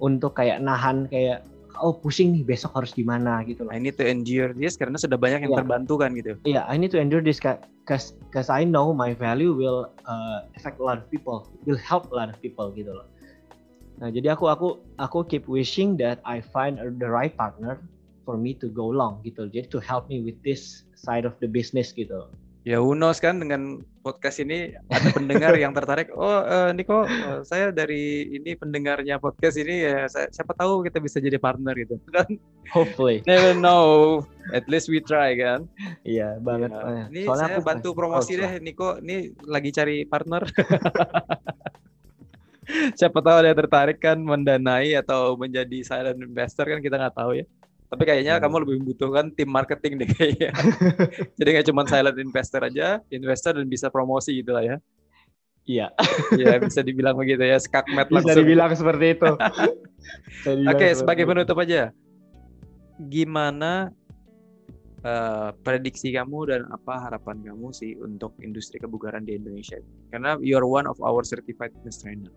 untuk 0.00 0.32
kayak 0.32 0.64
nahan 0.64 1.04
kayak 1.12 1.44
oh 1.80 1.92
pusing 1.96 2.32
nih 2.32 2.42
besok 2.44 2.72
harus 2.76 2.92
gimana 2.92 3.40
gitu 3.44 3.64
loh 3.66 3.72
I 3.72 3.80
need 3.80 3.96
to 4.00 4.06
endure 4.06 4.52
this 4.56 4.76
karena 4.76 4.96
sudah 4.96 5.16
banyak 5.20 5.46
yang 5.48 5.52
Iya. 5.54 5.60
terbantu 5.64 5.94
kan 6.00 6.10
gitu. 6.16 6.36
yeah 6.44 6.64
I 6.68 6.76
need 6.80 6.92
to 6.92 7.00
endure 7.00 7.20
this 7.24 7.40
cause 7.40 8.16
cause 8.34 8.48
I 8.48 8.64
know 8.66 8.92
my 8.92 9.12
value 9.14 9.52
will 9.56 9.90
uh, 10.04 10.46
affect 10.58 10.80
a 10.80 10.84
lot 10.84 10.98
of 11.00 11.06
people 11.12 11.48
will 11.64 11.80
help 11.80 12.10
a 12.10 12.16
lot 12.16 12.28
of 12.32 12.36
people 12.40 12.72
gitu 12.72 12.92
loh 12.92 13.06
nah 13.96 14.12
jadi 14.12 14.36
aku 14.36 14.52
aku 14.52 14.68
aku 15.00 15.18
keep 15.24 15.48
wishing 15.48 15.96
that 15.96 16.20
I 16.28 16.44
find 16.44 16.76
the 16.76 17.08
right 17.08 17.32
partner 17.32 17.80
for 18.28 18.36
me 18.36 18.52
to 18.60 18.68
go 18.68 18.90
long 18.92 19.24
gitu 19.24 19.48
jadi 19.48 19.70
to 19.72 19.78
help 19.80 20.10
me 20.12 20.20
with 20.20 20.36
this 20.44 20.84
side 20.98 21.24
of 21.24 21.32
the 21.40 21.48
business 21.48 21.96
gitu 21.96 22.28
Ya 22.66 22.82
knows 22.82 23.22
kan 23.22 23.38
dengan 23.38 23.78
podcast 24.02 24.42
ini 24.42 24.74
ada 24.90 25.14
pendengar 25.14 25.54
yang 25.62 25.70
tertarik. 25.70 26.10
Oh 26.10 26.42
eh, 26.42 26.74
Niko, 26.74 27.06
eh, 27.06 27.46
saya 27.46 27.70
dari 27.70 28.26
ini 28.26 28.58
pendengarnya 28.58 29.22
podcast 29.22 29.54
ini 29.54 29.86
ya 29.86 30.10
saya- 30.10 30.26
siapa 30.34 30.50
tahu 30.50 30.82
kita 30.82 30.98
bisa 30.98 31.22
jadi 31.22 31.38
partner 31.38 31.78
gitu. 31.78 32.02
Kan 32.10 32.26
hopefully 32.74 33.22
never 33.22 33.54
know. 33.54 34.18
At 34.50 34.66
least 34.66 34.90
we 34.90 34.98
try 34.98 35.38
kan. 35.38 35.70
iya 36.02 36.42
banget 36.42 36.74
Ya. 36.74 36.82
Eh, 36.82 37.04
Ini 37.14 37.20
soalnya 37.30 37.46
saya 37.54 37.58
aku 37.62 37.68
bantu 37.70 37.88
promosi 37.94 38.34
coach 38.34 38.42
deh. 38.42 38.52
Niko. 38.58 38.98
Ini 38.98 39.16
lagi 39.46 39.70
cari 39.70 40.02
partner. 40.02 40.42
siapa 42.98 43.22
tahu 43.22 43.46
ada 43.46 43.54
yang 43.54 43.60
tertarik 43.62 44.02
kan 44.02 44.18
mendanai 44.18 44.98
atau 44.98 45.38
menjadi 45.38 45.86
silent 45.86 46.18
investor 46.18 46.66
kan 46.66 46.82
kita 46.82 46.98
nggak 46.98 47.14
tahu 47.14 47.38
ya. 47.38 47.46
Tapi 47.86 48.02
kayaknya 48.02 48.34
Hmm. 48.36 48.42
kamu 48.42 48.56
lebih 48.66 48.74
membutuhkan 48.82 49.26
tim 49.30 49.46
marketing 49.46 49.92
deh 50.02 50.08
kayaknya. 50.10 50.50
Jadi 51.38 51.48
nggak 51.54 51.66
cuma 51.70 51.82
silent 51.86 52.18
investor 52.18 52.60
aja, 52.66 52.98
investor 53.08 53.52
dan 53.54 53.66
bisa 53.70 53.86
promosi 53.94 54.42
gitu 54.42 54.50
lah 54.50 54.64
ya. 54.66 54.76
iya 55.66 55.90
Ya 56.34 56.58
bisa 56.62 56.82
dibilang 56.82 57.14
begitu 57.18 57.42
ya, 57.42 57.58
skakmat 57.58 58.06
bisa 58.10 58.34
langsung. 58.34 58.42
dibilang 58.42 58.70
seperti 58.74 59.06
itu 59.18 59.30
Bisa 60.46 60.70
Oke, 60.70 60.86
seperti 60.86 60.94
sebagai 60.94 61.24
itu. 61.26 61.30
penutup 61.30 61.56
aja. 61.58 61.82
Gimana 62.98 63.90
eh, 65.02 65.50
prediksi 65.62 66.10
kamu 66.10 66.38
dan 66.50 66.62
apa 66.70 67.06
harapan 67.06 67.38
kamu 67.42 67.70
sih 67.70 67.94
untuk 67.98 68.34
industri 68.42 68.78
kebugaran 68.78 69.22
di 69.22 69.34
Indonesia? 69.38 69.78
Karena 70.10 70.38
you're 70.38 70.66
one 70.66 70.86
of 70.86 70.98
our 71.02 71.22
certified 71.22 71.70
fitness 71.74 71.98
trainer. 72.02 72.30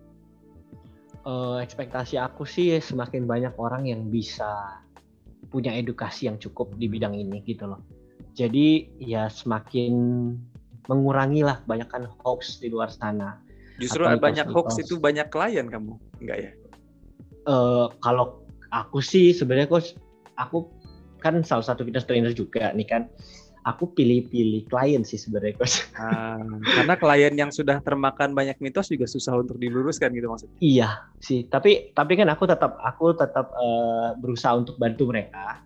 Eh, 1.20 1.58
ekspektasi 1.62 2.16
aku 2.18 2.48
sih 2.48 2.80
semakin 2.80 3.28
banyak 3.28 3.54
orang 3.60 3.86
yang 3.86 4.08
bisa 4.08 4.82
punya 5.50 5.74
edukasi 5.74 6.30
yang 6.30 6.38
cukup 6.38 6.74
di 6.78 6.86
bidang 6.86 7.18
ini 7.18 7.42
gitu 7.46 7.66
loh. 7.66 7.82
Jadi 8.38 8.88
ya 9.02 9.28
semakin 9.28 9.94
mengurangi 10.90 11.46
lah 11.46 11.62
banyakkan 11.70 12.10
hoax 12.22 12.62
di 12.62 12.70
luar 12.72 12.90
sana. 12.90 13.42
Justru 13.82 14.06
Atau 14.06 14.22
banyak 14.22 14.48
hoax 14.50 14.82
itu 14.82 14.98
banyak 14.98 15.28
klien 15.34 15.68
kamu, 15.68 15.98
enggak 16.22 16.38
ya? 16.38 16.52
Eh 17.50 17.88
kalau 18.02 18.46
aku 18.70 19.02
sih 19.02 19.34
sebenarnya 19.34 19.70
coach, 19.70 19.98
aku 20.38 20.70
kan 21.20 21.42
salah 21.44 21.66
satu 21.66 21.84
fitness 21.84 22.08
trainer 22.08 22.32
juga 22.32 22.72
nih 22.74 22.88
kan. 22.88 23.10
Aku 23.68 23.92
pilih-pilih 23.92 24.72
klien 24.72 25.04
sih 25.04 25.20
sebenarnya 25.20 25.60
coach. 25.60 25.84
Ah, 26.00 26.40
karena 26.64 26.96
klien 26.96 27.34
yang 27.36 27.52
sudah 27.52 27.84
termakan 27.84 28.32
banyak 28.32 28.56
mitos 28.64 28.88
juga 28.88 29.04
susah 29.04 29.36
untuk 29.36 29.60
diluruskan 29.60 30.16
gitu 30.16 30.32
maksudnya. 30.32 30.60
Iya 30.64 30.90
sih, 31.20 31.44
tapi 31.52 31.92
tapi 31.92 32.16
kan 32.16 32.32
aku 32.32 32.48
tetap 32.48 32.80
aku 32.80 33.12
tetap 33.20 33.52
eh, 33.60 34.16
berusaha 34.16 34.56
untuk 34.56 34.80
bantu 34.80 35.12
mereka, 35.12 35.60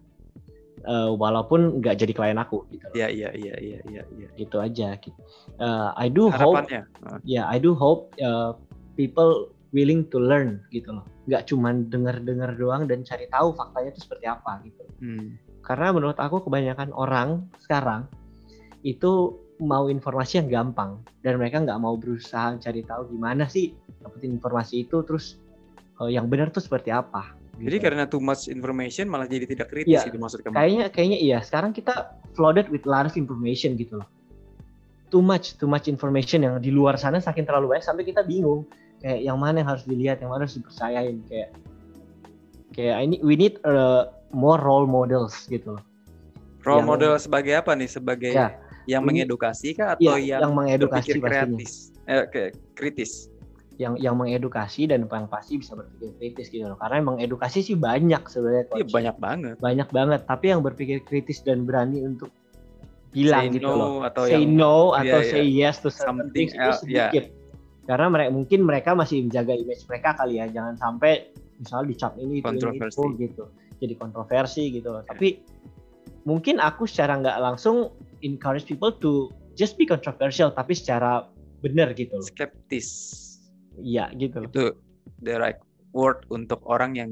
eh, 0.82 1.12
walaupun 1.14 1.86
nggak 1.86 2.02
jadi 2.02 2.14
klien 2.18 2.40
aku 2.42 2.66
gitu. 2.74 2.82
loh. 2.90 2.96
Iya 2.98 3.08
iya 3.14 3.30
iya 3.38 3.56
iya 3.62 3.80
iya. 3.86 4.04
iya. 4.10 4.28
Gitu 4.34 4.58
aja. 4.58 4.98
Gitu. 4.98 5.20
Eh, 5.62 5.90
I 5.94 6.10
do 6.10 6.34
hope, 6.34 6.66
Harapannya. 6.66 6.90
ya 7.22 7.46
I 7.46 7.62
do 7.62 7.78
hope 7.78 8.10
people 8.98 9.54
willing 9.74 10.06
to 10.10 10.18
learn 10.18 10.62
gitu 10.74 10.94
loh. 10.94 11.06
Nggak 11.30 11.46
cuman 11.50 11.94
dengar-dengar 11.94 12.58
doang 12.58 12.90
dan 12.90 13.06
cari 13.06 13.30
tahu 13.30 13.54
faktanya 13.54 13.94
itu 13.94 14.02
seperti 14.02 14.26
apa 14.26 14.62
gitu. 14.66 14.84
hmm. 14.98 15.53
Karena 15.64 15.96
menurut 15.96 16.20
aku 16.20 16.44
kebanyakan 16.44 16.92
orang 16.92 17.48
sekarang 17.64 18.06
itu 18.84 19.40
mau 19.64 19.88
informasi 19.88 20.44
yang 20.44 20.50
gampang 20.52 21.00
dan 21.24 21.40
mereka 21.40 21.64
nggak 21.64 21.80
mau 21.80 21.96
berusaha 21.96 22.60
cari 22.60 22.84
tahu 22.84 23.16
gimana 23.16 23.48
sih 23.48 23.72
dapetin 24.04 24.36
informasi 24.36 24.84
itu 24.84 25.00
terus 25.08 25.40
eh, 26.04 26.12
yang 26.12 26.28
benar 26.28 26.52
tuh 26.52 26.60
seperti 26.60 26.92
apa. 26.92 27.32
Jadi 27.54 27.78
gitu. 27.80 27.86
karena 27.86 28.04
too 28.10 28.20
much 28.20 28.50
information 28.50 29.08
malah 29.08 29.30
jadi 29.30 29.46
tidak 29.46 29.70
kritis 29.72 30.04
Iya. 30.04 30.10
itu 30.10 30.18
maksud 30.18 30.42
kamu. 30.42 30.58
kayaknya 30.58 30.86
kayaknya 30.90 31.20
iya 31.22 31.38
sekarang 31.40 31.72
kita 31.72 32.18
flooded 32.34 32.68
with 32.74 32.84
of 32.84 33.16
information 33.16 33.78
gitu 33.80 34.02
loh. 34.02 34.10
Too 35.14 35.22
much 35.22 35.56
too 35.62 35.70
much 35.70 35.86
information 35.86 36.42
yang 36.42 36.58
di 36.58 36.74
luar 36.74 36.98
sana 36.98 37.22
saking 37.22 37.46
terlalu 37.46 37.78
banyak 37.78 37.86
sampai 37.86 38.04
kita 38.04 38.26
bingung 38.26 38.66
kayak 39.00 39.22
yang 39.22 39.38
mana 39.38 39.62
yang 39.62 39.70
harus 39.70 39.86
dilihat 39.86 40.18
yang 40.26 40.34
mana 40.34 40.50
harus 40.50 40.58
dipercayain 40.58 41.22
kayak 41.30 41.50
kayak 42.74 42.98
ini 43.06 43.22
we 43.22 43.38
need 43.38 43.62
uh, 43.62 44.10
more 44.34 44.60
role 44.60 44.90
models 44.90 45.46
gitu 45.48 45.78
loh. 45.78 45.84
Role 46.66 46.82
yang- 46.82 46.90
model 46.90 47.14
sebagai 47.16 47.54
apa 47.56 47.72
nih? 47.74 47.88
Sebagai 47.88 48.34
Ya, 48.34 48.58
yang 48.90 49.06
mengedukasi 49.06 49.78
kah 49.78 49.96
atau 49.96 50.04
Iya, 50.18 50.38
yang, 50.38 50.50
yang 50.50 50.54
mengedukasi 50.58 51.10
kreatif? 51.20 51.70
Eh, 52.04 52.24
ke- 52.28 52.52
kritis. 52.74 53.30
yang 53.74 53.98
yang 53.98 54.14
mengedukasi 54.14 54.86
dan 54.86 55.10
yang 55.10 55.26
pasti 55.26 55.58
bisa 55.58 55.74
berpikir 55.74 56.14
kritis 56.22 56.46
gitu 56.54 56.70
loh. 56.70 56.78
Karena 56.78 57.02
emang 57.02 57.18
edukasi 57.18 57.66
sih 57.66 57.74
banyak 57.74 58.22
sebenarnya 58.30 58.70
Iya 58.70 58.86
banyak 58.86 59.16
banget. 59.18 59.56
banyak 59.58 59.90
banget, 59.90 60.20
tapi 60.30 60.46
yang 60.54 60.62
berpikir 60.62 61.02
kritis 61.02 61.42
dan 61.42 61.66
berani 61.66 62.06
untuk 62.06 62.30
bilang 63.10 63.50
say 63.50 63.58
gitu 63.58 63.66
no 63.66 63.74
loh. 63.74 63.94
atau 64.06 64.30
say 64.30 64.46
yang 64.46 64.54
no 64.54 64.94
atau 64.94 65.20
iya. 65.22 65.26
say 65.26 65.46
yes 65.50 65.82
to 65.82 65.90
Something 65.90 66.54
itu 66.54 66.62
iya. 66.62 66.78
sedikit. 66.78 67.34
Karena 67.84 68.14
mereka 68.14 68.30
mungkin 68.30 68.60
mereka 68.62 68.90
masih 68.94 69.26
menjaga 69.26 69.54
image 69.58 69.84
mereka 69.90 70.10
kali 70.22 70.38
ya, 70.38 70.46
jangan 70.54 70.78
sampai 70.78 71.34
misalnya 71.58 71.86
dicap 71.90 72.14
ini 72.16 72.24
itu, 72.24 72.30
ini, 72.30 72.38
itu 72.38 72.46
Kontroversi. 72.46 73.02
gitu. 73.18 73.44
Jadi 73.84 74.00
kontroversi 74.00 74.72
gitu 74.72 74.96
loh. 74.96 75.04
Tapi 75.04 75.44
mungkin 76.24 76.64
aku 76.64 76.88
secara 76.88 77.20
nggak 77.20 77.38
langsung 77.44 77.92
encourage 78.24 78.64
people 78.64 78.96
to 78.96 79.28
just 79.60 79.76
be 79.76 79.84
controversial 79.84 80.56
tapi 80.56 80.72
secara 80.72 81.28
benar 81.60 81.92
gitu 81.92 82.16
loh. 82.16 82.24
skeptis. 82.24 82.88
Iya 83.76 84.08
gitu 84.16 84.48
loh. 84.48 84.50
Itu 84.50 84.66
the 85.20 85.36
right 85.36 85.60
word 85.92 86.24
untuk 86.32 86.64
orang 86.64 86.96
yang 86.96 87.12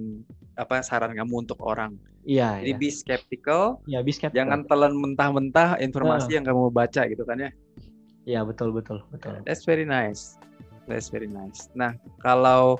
apa 0.56 0.80
saran 0.80 1.12
kamu 1.12 1.44
untuk 1.48 1.60
orang. 1.60 2.00
Iya, 2.22 2.62
Jadi 2.62 2.72
iya. 2.72 2.78
be 2.78 2.90
skeptical, 2.94 3.82
Ya, 3.90 4.00
be 4.06 4.14
skeptical. 4.14 4.38
jangan 4.46 4.62
telan 4.70 4.94
mentah-mentah 4.94 5.82
informasi 5.82 6.38
yang 6.38 6.46
kamu 6.46 6.70
baca 6.70 7.02
gitu 7.10 7.26
kan 7.26 7.50
ya. 7.50 7.52
Iya, 8.30 8.46
betul 8.46 8.70
betul 8.70 9.02
betul. 9.10 9.42
That's 9.42 9.66
very 9.66 9.90
nice. 9.90 10.38
That's 10.86 11.10
very 11.10 11.26
nice. 11.26 11.66
Nah, 11.74 11.98
kalau 12.22 12.78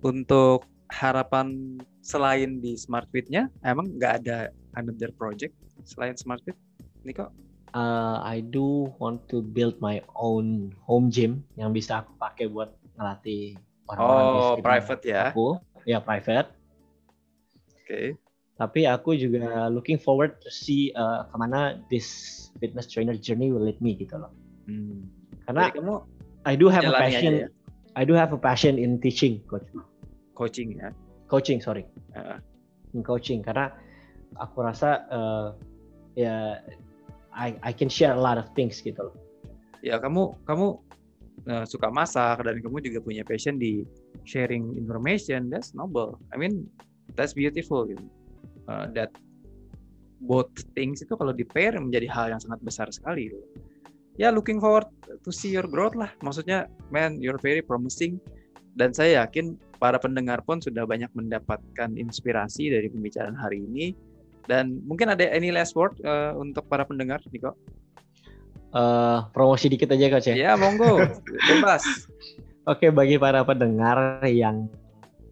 untuk 0.00 0.64
harapan 0.88 1.76
selain 2.08 2.64
di 2.64 2.72
Smart 2.80 3.04
Fit-nya, 3.12 3.52
emang 3.60 3.92
nggak 4.00 4.24
ada 4.24 4.48
another 4.80 5.12
project 5.12 5.52
selain 5.84 6.16
Smart 6.16 6.40
Fit? 6.40 6.56
Niko? 7.04 7.28
Uh, 7.76 8.24
I 8.24 8.40
do 8.40 8.88
want 8.96 9.28
to 9.28 9.44
build 9.44 9.76
my 9.84 10.00
own 10.16 10.72
home 10.88 11.12
gym 11.12 11.44
yang 11.60 11.76
bisa 11.76 12.00
aku 12.00 12.16
pakai 12.16 12.48
buat 12.48 12.72
ngelatih 12.96 13.60
orang-orang 13.92 14.24
di 14.24 14.40
Oh, 14.40 14.48
sekitar 14.56 14.64
private 14.64 15.02
ya. 15.04 15.22
Aku, 15.28 15.46
ya 15.84 15.98
private. 16.00 16.48
Oke. 17.84 18.16
Tapi 18.56 18.80
aku 18.88 19.14
juga 19.20 19.68
looking 19.68 20.00
forward 20.00 20.40
to 20.40 20.48
see 20.48 20.90
uh, 20.96 21.28
ke 21.28 21.36
mana 21.36 21.76
this 21.92 22.08
fitness 22.56 22.88
trainer 22.88 23.14
journey 23.14 23.52
will 23.52 23.62
lead 23.62 23.78
me 23.84 23.94
gitu 23.94 24.16
loh. 24.16 24.32
Hmm. 24.64 25.04
Karena 25.44 25.68
Jadi 25.68 25.76
kamu 25.84 25.94
I 26.48 26.54
do 26.56 26.66
have 26.72 26.88
a 26.88 26.96
passion. 26.96 27.32
ya? 27.44 27.48
I 27.94 28.02
do 28.08 28.16
have 28.16 28.32
a 28.32 28.40
passion 28.40 28.80
in 28.80 28.96
teaching, 28.98 29.44
coach. 29.44 29.68
coaching 30.32 30.80
ya. 30.80 30.90
Coaching, 31.28 31.60
sorry. 31.60 31.84
In 32.96 33.04
coaching 33.04 33.44
karena 33.44 33.68
aku 34.40 34.64
rasa 34.64 35.04
uh, 35.12 35.48
ya 36.16 36.56
I 37.36 37.54
I 37.62 37.72
can 37.76 37.92
share 37.92 38.16
a 38.16 38.20
lot 38.20 38.40
of 38.40 38.50
things 38.56 38.80
gitu 38.80 38.98
loh. 38.98 39.14
Ya 39.84 40.00
kamu 40.02 40.34
kamu 40.42 40.66
eh, 41.46 41.64
suka 41.70 41.92
masak 41.92 42.42
dan 42.42 42.58
kamu 42.58 42.82
juga 42.82 42.98
punya 43.04 43.22
passion 43.22 43.60
di 43.60 43.86
sharing 44.26 44.74
information. 44.74 45.46
That's 45.52 45.76
noble. 45.76 46.18
I 46.34 46.40
mean 46.40 46.66
that's 47.14 47.36
beautiful 47.36 47.86
gitu. 47.86 48.02
Eh, 48.66 48.86
that 48.98 49.14
both 50.18 50.50
things 50.74 50.98
itu 50.98 51.14
kalau 51.14 51.30
di 51.30 51.46
pair 51.46 51.78
menjadi 51.78 52.10
hal 52.10 52.26
yang 52.34 52.42
sangat 52.42 52.60
besar 52.66 52.90
sekali. 52.90 53.30
gitu. 53.30 53.38
Ya 54.18 54.34
looking 54.34 54.58
forward 54.58 54.90
to 55.22 55.30
see 55.30 55.54
your 55.54 55.70
growth 55.70 55.94
lah. 55.94 56.10
Maksudnya, 56.26 56.66
man, 56.90 57.22
you're 57.22 57.38
very 57.38 57.62
promising. 57.62 58.18
Dan 58.78 58.94
saya 58.94 59.26
yakin 59.26 59.58
para 59.82 59.98
pendengar 59.98 60.38
pun 60.46 60.62
sudah 60.62 60.86
banyak 60.86 61.10
mendapatkan 61.18 61.90
inspirasi 61.98 62.70
dari 62.70 62.86
pembicaraan 62.86 63.34
hari 63.34 63.66
ini. 63.66 63.98
Dan 64.46 64.80
mungkin 64.86 65.10
ada 65.10 65.26
any 65.28 65.50
last 65.50 65.74
word 65.74 65.98
eh, 66.06 66.32
untuk 66.38 66.64
para 66.70 66.86
pendengar, 66.86 67.18
Niko? 67.34 67.58
Uh, 68.68 69.24
promosi 69.32 69.72
dikit 69.72 69.88
aja 69.96 70.12
coach 70.12 70.28
ya. 70.28 70.36
Ya, 70.36 70.52
monggo, 70.52 71.00
bebas. 71.48 71.80
Oke, 72.70 72.92
bagi 72.92 73.16
para 73.16 73.40
pendengar 73.40 74.20
yang 74.28 74.68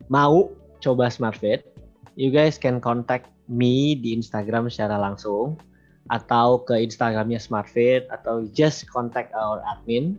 mau 0.08 0.48
coba 0.80 1.12
SmartFit, 1.12 1.68
you 2.16 2.32
guys 2.32 2.56
can 2.56 2.80
contact 2.80 3.28
me 3.44 3.92
di 3.92 4.16
Instagram 4.16 4.72
secara 4.72 4.96
langsung 4.96 5.60
atau 6.08 6.64
ke 6.64 6.80
Instagramnya 6.80 7.36
SmartFit 7.36 8.08
atau 8.08 8.48
just 8.56 8.88
contact 8.88 9.36
our 9.36 9.60
admin 9.68 10.16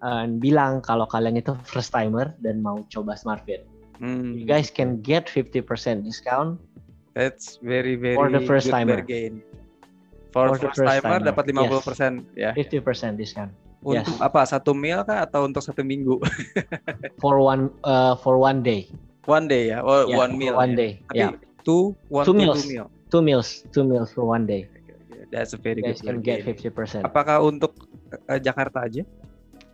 and 0.00 0.40
bilang 0.40 0.80
kalau 0.80 1.04
kalian 1.04 1.36
itu 1.36 1.52
first 1.62 1.92
timer 1.92 2.32
dan 2.40 2.60
mau 2.60 2.80
coba 2.88 3.14
SmartFit. 3.14 3.64
Hmm, 4.00 4.32
You 4.32 4.48
guys 4.48 4.72
can 4.72 5.04
get 5.04 5.28
50% 5.28 5.60
discount 6.02 6.56
that's 7.12 7.60
very 7.60 8.00
very 8.00 8.16
For 8.16 8.32
the 8.32 8.40
first 8.42 8.66
good 8.66 8.80
timer. 8.80 9.04
bargain. 9.04 9.44
For, 10.30 10.46
For 10.46 10.56
the 10.56 10.70
first, 10.70 10.78
first 10.78 10.88
timer, 11.02 11.18
timer, 11.20 11.28
dapat 11.28 11.44
50% 11.50 12.22
ya. 12.32 12.50
50% 12.54 13.18
discount 13.18 13.50
Untuk 13.80 14.04
Yes. 14.06 14.20
apa? 14.20 14.40
Satu 14.44 14.72
meal 14.72 15.00
kah 15.02 15.24
atau 15.24 15.44
untuk 15.44 15.60
satu 15.60 15.80
minggu? 15.80 16.20
for 17.22 17.40
one 17.40 17.72
uh, 17.82 18.12
for 18.16 18.36
one 18.36 18.60
day. 18.60 18.88
one 19.24 19.48
day 19.48 19.68
ya, 19.70 19.80
oh, 19.80 20.04
Yeah, 20.04 20.16
one 20.20 20.32
meal. 20.36 20.52
one 20.54 20.72
ya. 20.72 20.80
day. 20.80 20.90
Tapi 21.08 21.16
Yeah. 21.18 21.32
two 21.60 21.92
one 22.08 22.24
Two 22.24 22.36
meals. 22.36 22.56
two 22.56 22.68
meal. 22.68 22.86
Two 23.10 23.22
meals, 23.22 23.48
two 23.72 23.82
meals 23.82 24.12
for 24.12 24.22
one 24.24 24.44
day. 24.44 24.68
That's 25.28 25.52
a 25.52 25.58
very 25.58 25.80
You 25.80 25.92
guys 25.92 26.00
good 26.00 26.18
can 26.18 26.24
get 26.24 26.42
bargain. 26.44 27.02
50%. 27.02 27.08
Apakah 27.08 27.40
untuk 27.40 27.72
eh, 28.28 28.38
Jakarta 28.38 28.84
aja? 28.86 29.02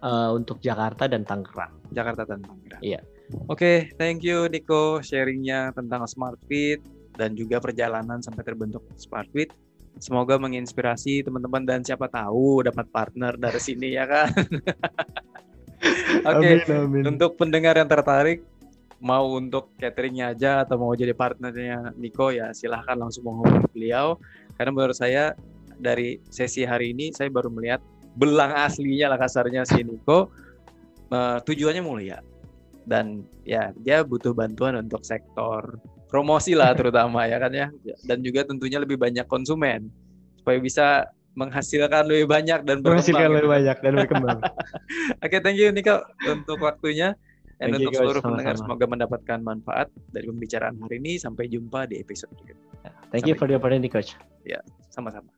Uh, 0.07 0.39
untuk 0.39 0.63
Jakarta 0.63 1.11
dan 1.11 1.27
Tangerang. 1.27 1.75
Jakarta 1.91 2.23
dan 2.23 2.39
Tangerang. 2.39 2.79
Iya. 2.79 3.03
Oke, 3.51 3.91
thank 3.99 4.23
you 4.23 4.47
Niko 4.47 5.03
sharingnya 5.03 5.75
tentang 5.75 6.07
Smart 6.07 6.39
Fit 6.47 6.79
dan 7.19 7.35
juga 7.35 7.59
perjalanan 7.59 8.23
sampai 8.23 8.47
terbentuk 8.47 8.87
Smart 8.95 9.27
Fit. 9.35 9.51
Semoga 9.99 10.39
menginspirasi 10.39 11.27
teman-teman 11.27 11.67
dan 11.67 11.81
siapa 11.83 12.07
tahu 12.07 12.63
dapat 12.63 12.87
partner 12.95 13.35
dari 13.35 13.59
sini 13.59 13.99
ya 13.99 14.07
kan. 14.07 14.31
Oke, 16.31 16.63
untuk 17.03 17.35
pendengar 17.35 17.75
yang 17.75 17.91
tertarik 17.91 18.47
mau 19.03 19.29
untuk 19.37 19.77
cateringnya 19.77 20.33
aja 20.33 20.65
atau 20.65 20.81
mau 20.81 20.93
jadi 20.97 21.13
partnernya 21.13 21.97
Niko 22.01 22.33
ya 22.33 22.55
silahkan 22.57 22.97
langsung 22.97 23.29
menghubungi 23.29 23.69
beliau 23.77 24.17
karena 24.57 24.73
menurut 24.73 24.97
saya 24.97 25.37
dari 25.77 26.17
sesi 26.33 26.65
hari 26.65 26.97
ini 26.97 27.13
saya 27.13 27.29
baru 27.29 27.53
melihat 27.53 27.85
belang 28.17 28.53
aslinya 28.57 29.13
lah 29.13 29.19
kasarnya 29.21 29.63
si 29.69 29.85
Niko 29.85 30.33
Eh, 31.07 31.39
tujuannya 31.47 31.87
mulia 31.87 32.19
dan 32.83 33.23
ya 33.47 33.71
dia 33.79 34.03
butuh 34.03 34.35
bantuan 34.35 34.75
untuk 34.75 35.07
sektor 35.07 35.79
promosi 36.11 36.59
lah 36.59 36.75
terutama 36.79 37.31
ya 37.31 37.39
kan 37.39 37.55
ya 37.55 37.71
dan 38.11 38.27
juga 38.27 38.43
tentunya 38.43 38.83
lebih 38.83 38.99
banyak 38.99 39.23
konsumen 39.31 39.87
supaya 40.43 40.59
bisa 40.59 40.87
menghasilkan 41.39 42.11
lebih 42.11 42.27
banyak 42.27 42.59
dan 42.67 42.83
Menghasilkan 42.83 43.23
berkembang 43.23 43.31
lebih 43.31 43.39
gitu. 43.39 43.55
banyak 43.55 43.77
dan 43.85 43.93
berkembang. 43.93 44.39
Oke, 45.25 45.37
thank 45.45 45.61
you 45.61 45.69
Niko 45.71 46.01
untuk 46.27 46.59
waktunya 46.65 47.15
dan 47.61 47.71
Thank 47.71 47.77
you, 47.77 47.79
untuk 47.87 47.93
guys. 47.93 48.01
seluruh 48.03 48.23
pendengar 48.25 48.55
Sama-sama. 48.57 48.73
semoga 48.73 48.85
mendapatkan 48.89 49.39
manfaat 49.45 49.89
dari 50.17 50.33
pembicaraan 50.33 50.81
hari 50.81 50.97
ini. 50.97 51.21
Sampai 51.21 51.53
jumpa 51.53 51.93
di 51.93 52.01
episode 52.01 52.33
berikutnya. 52.41 52.89
Thank 53.13 53.29
you 53.29 53.37
for 53.37 53.45
the 53.45 53.61
opportunity, 53.61 53.93
coach. 53.93 54.17
Sama-sama. 54.89 55.29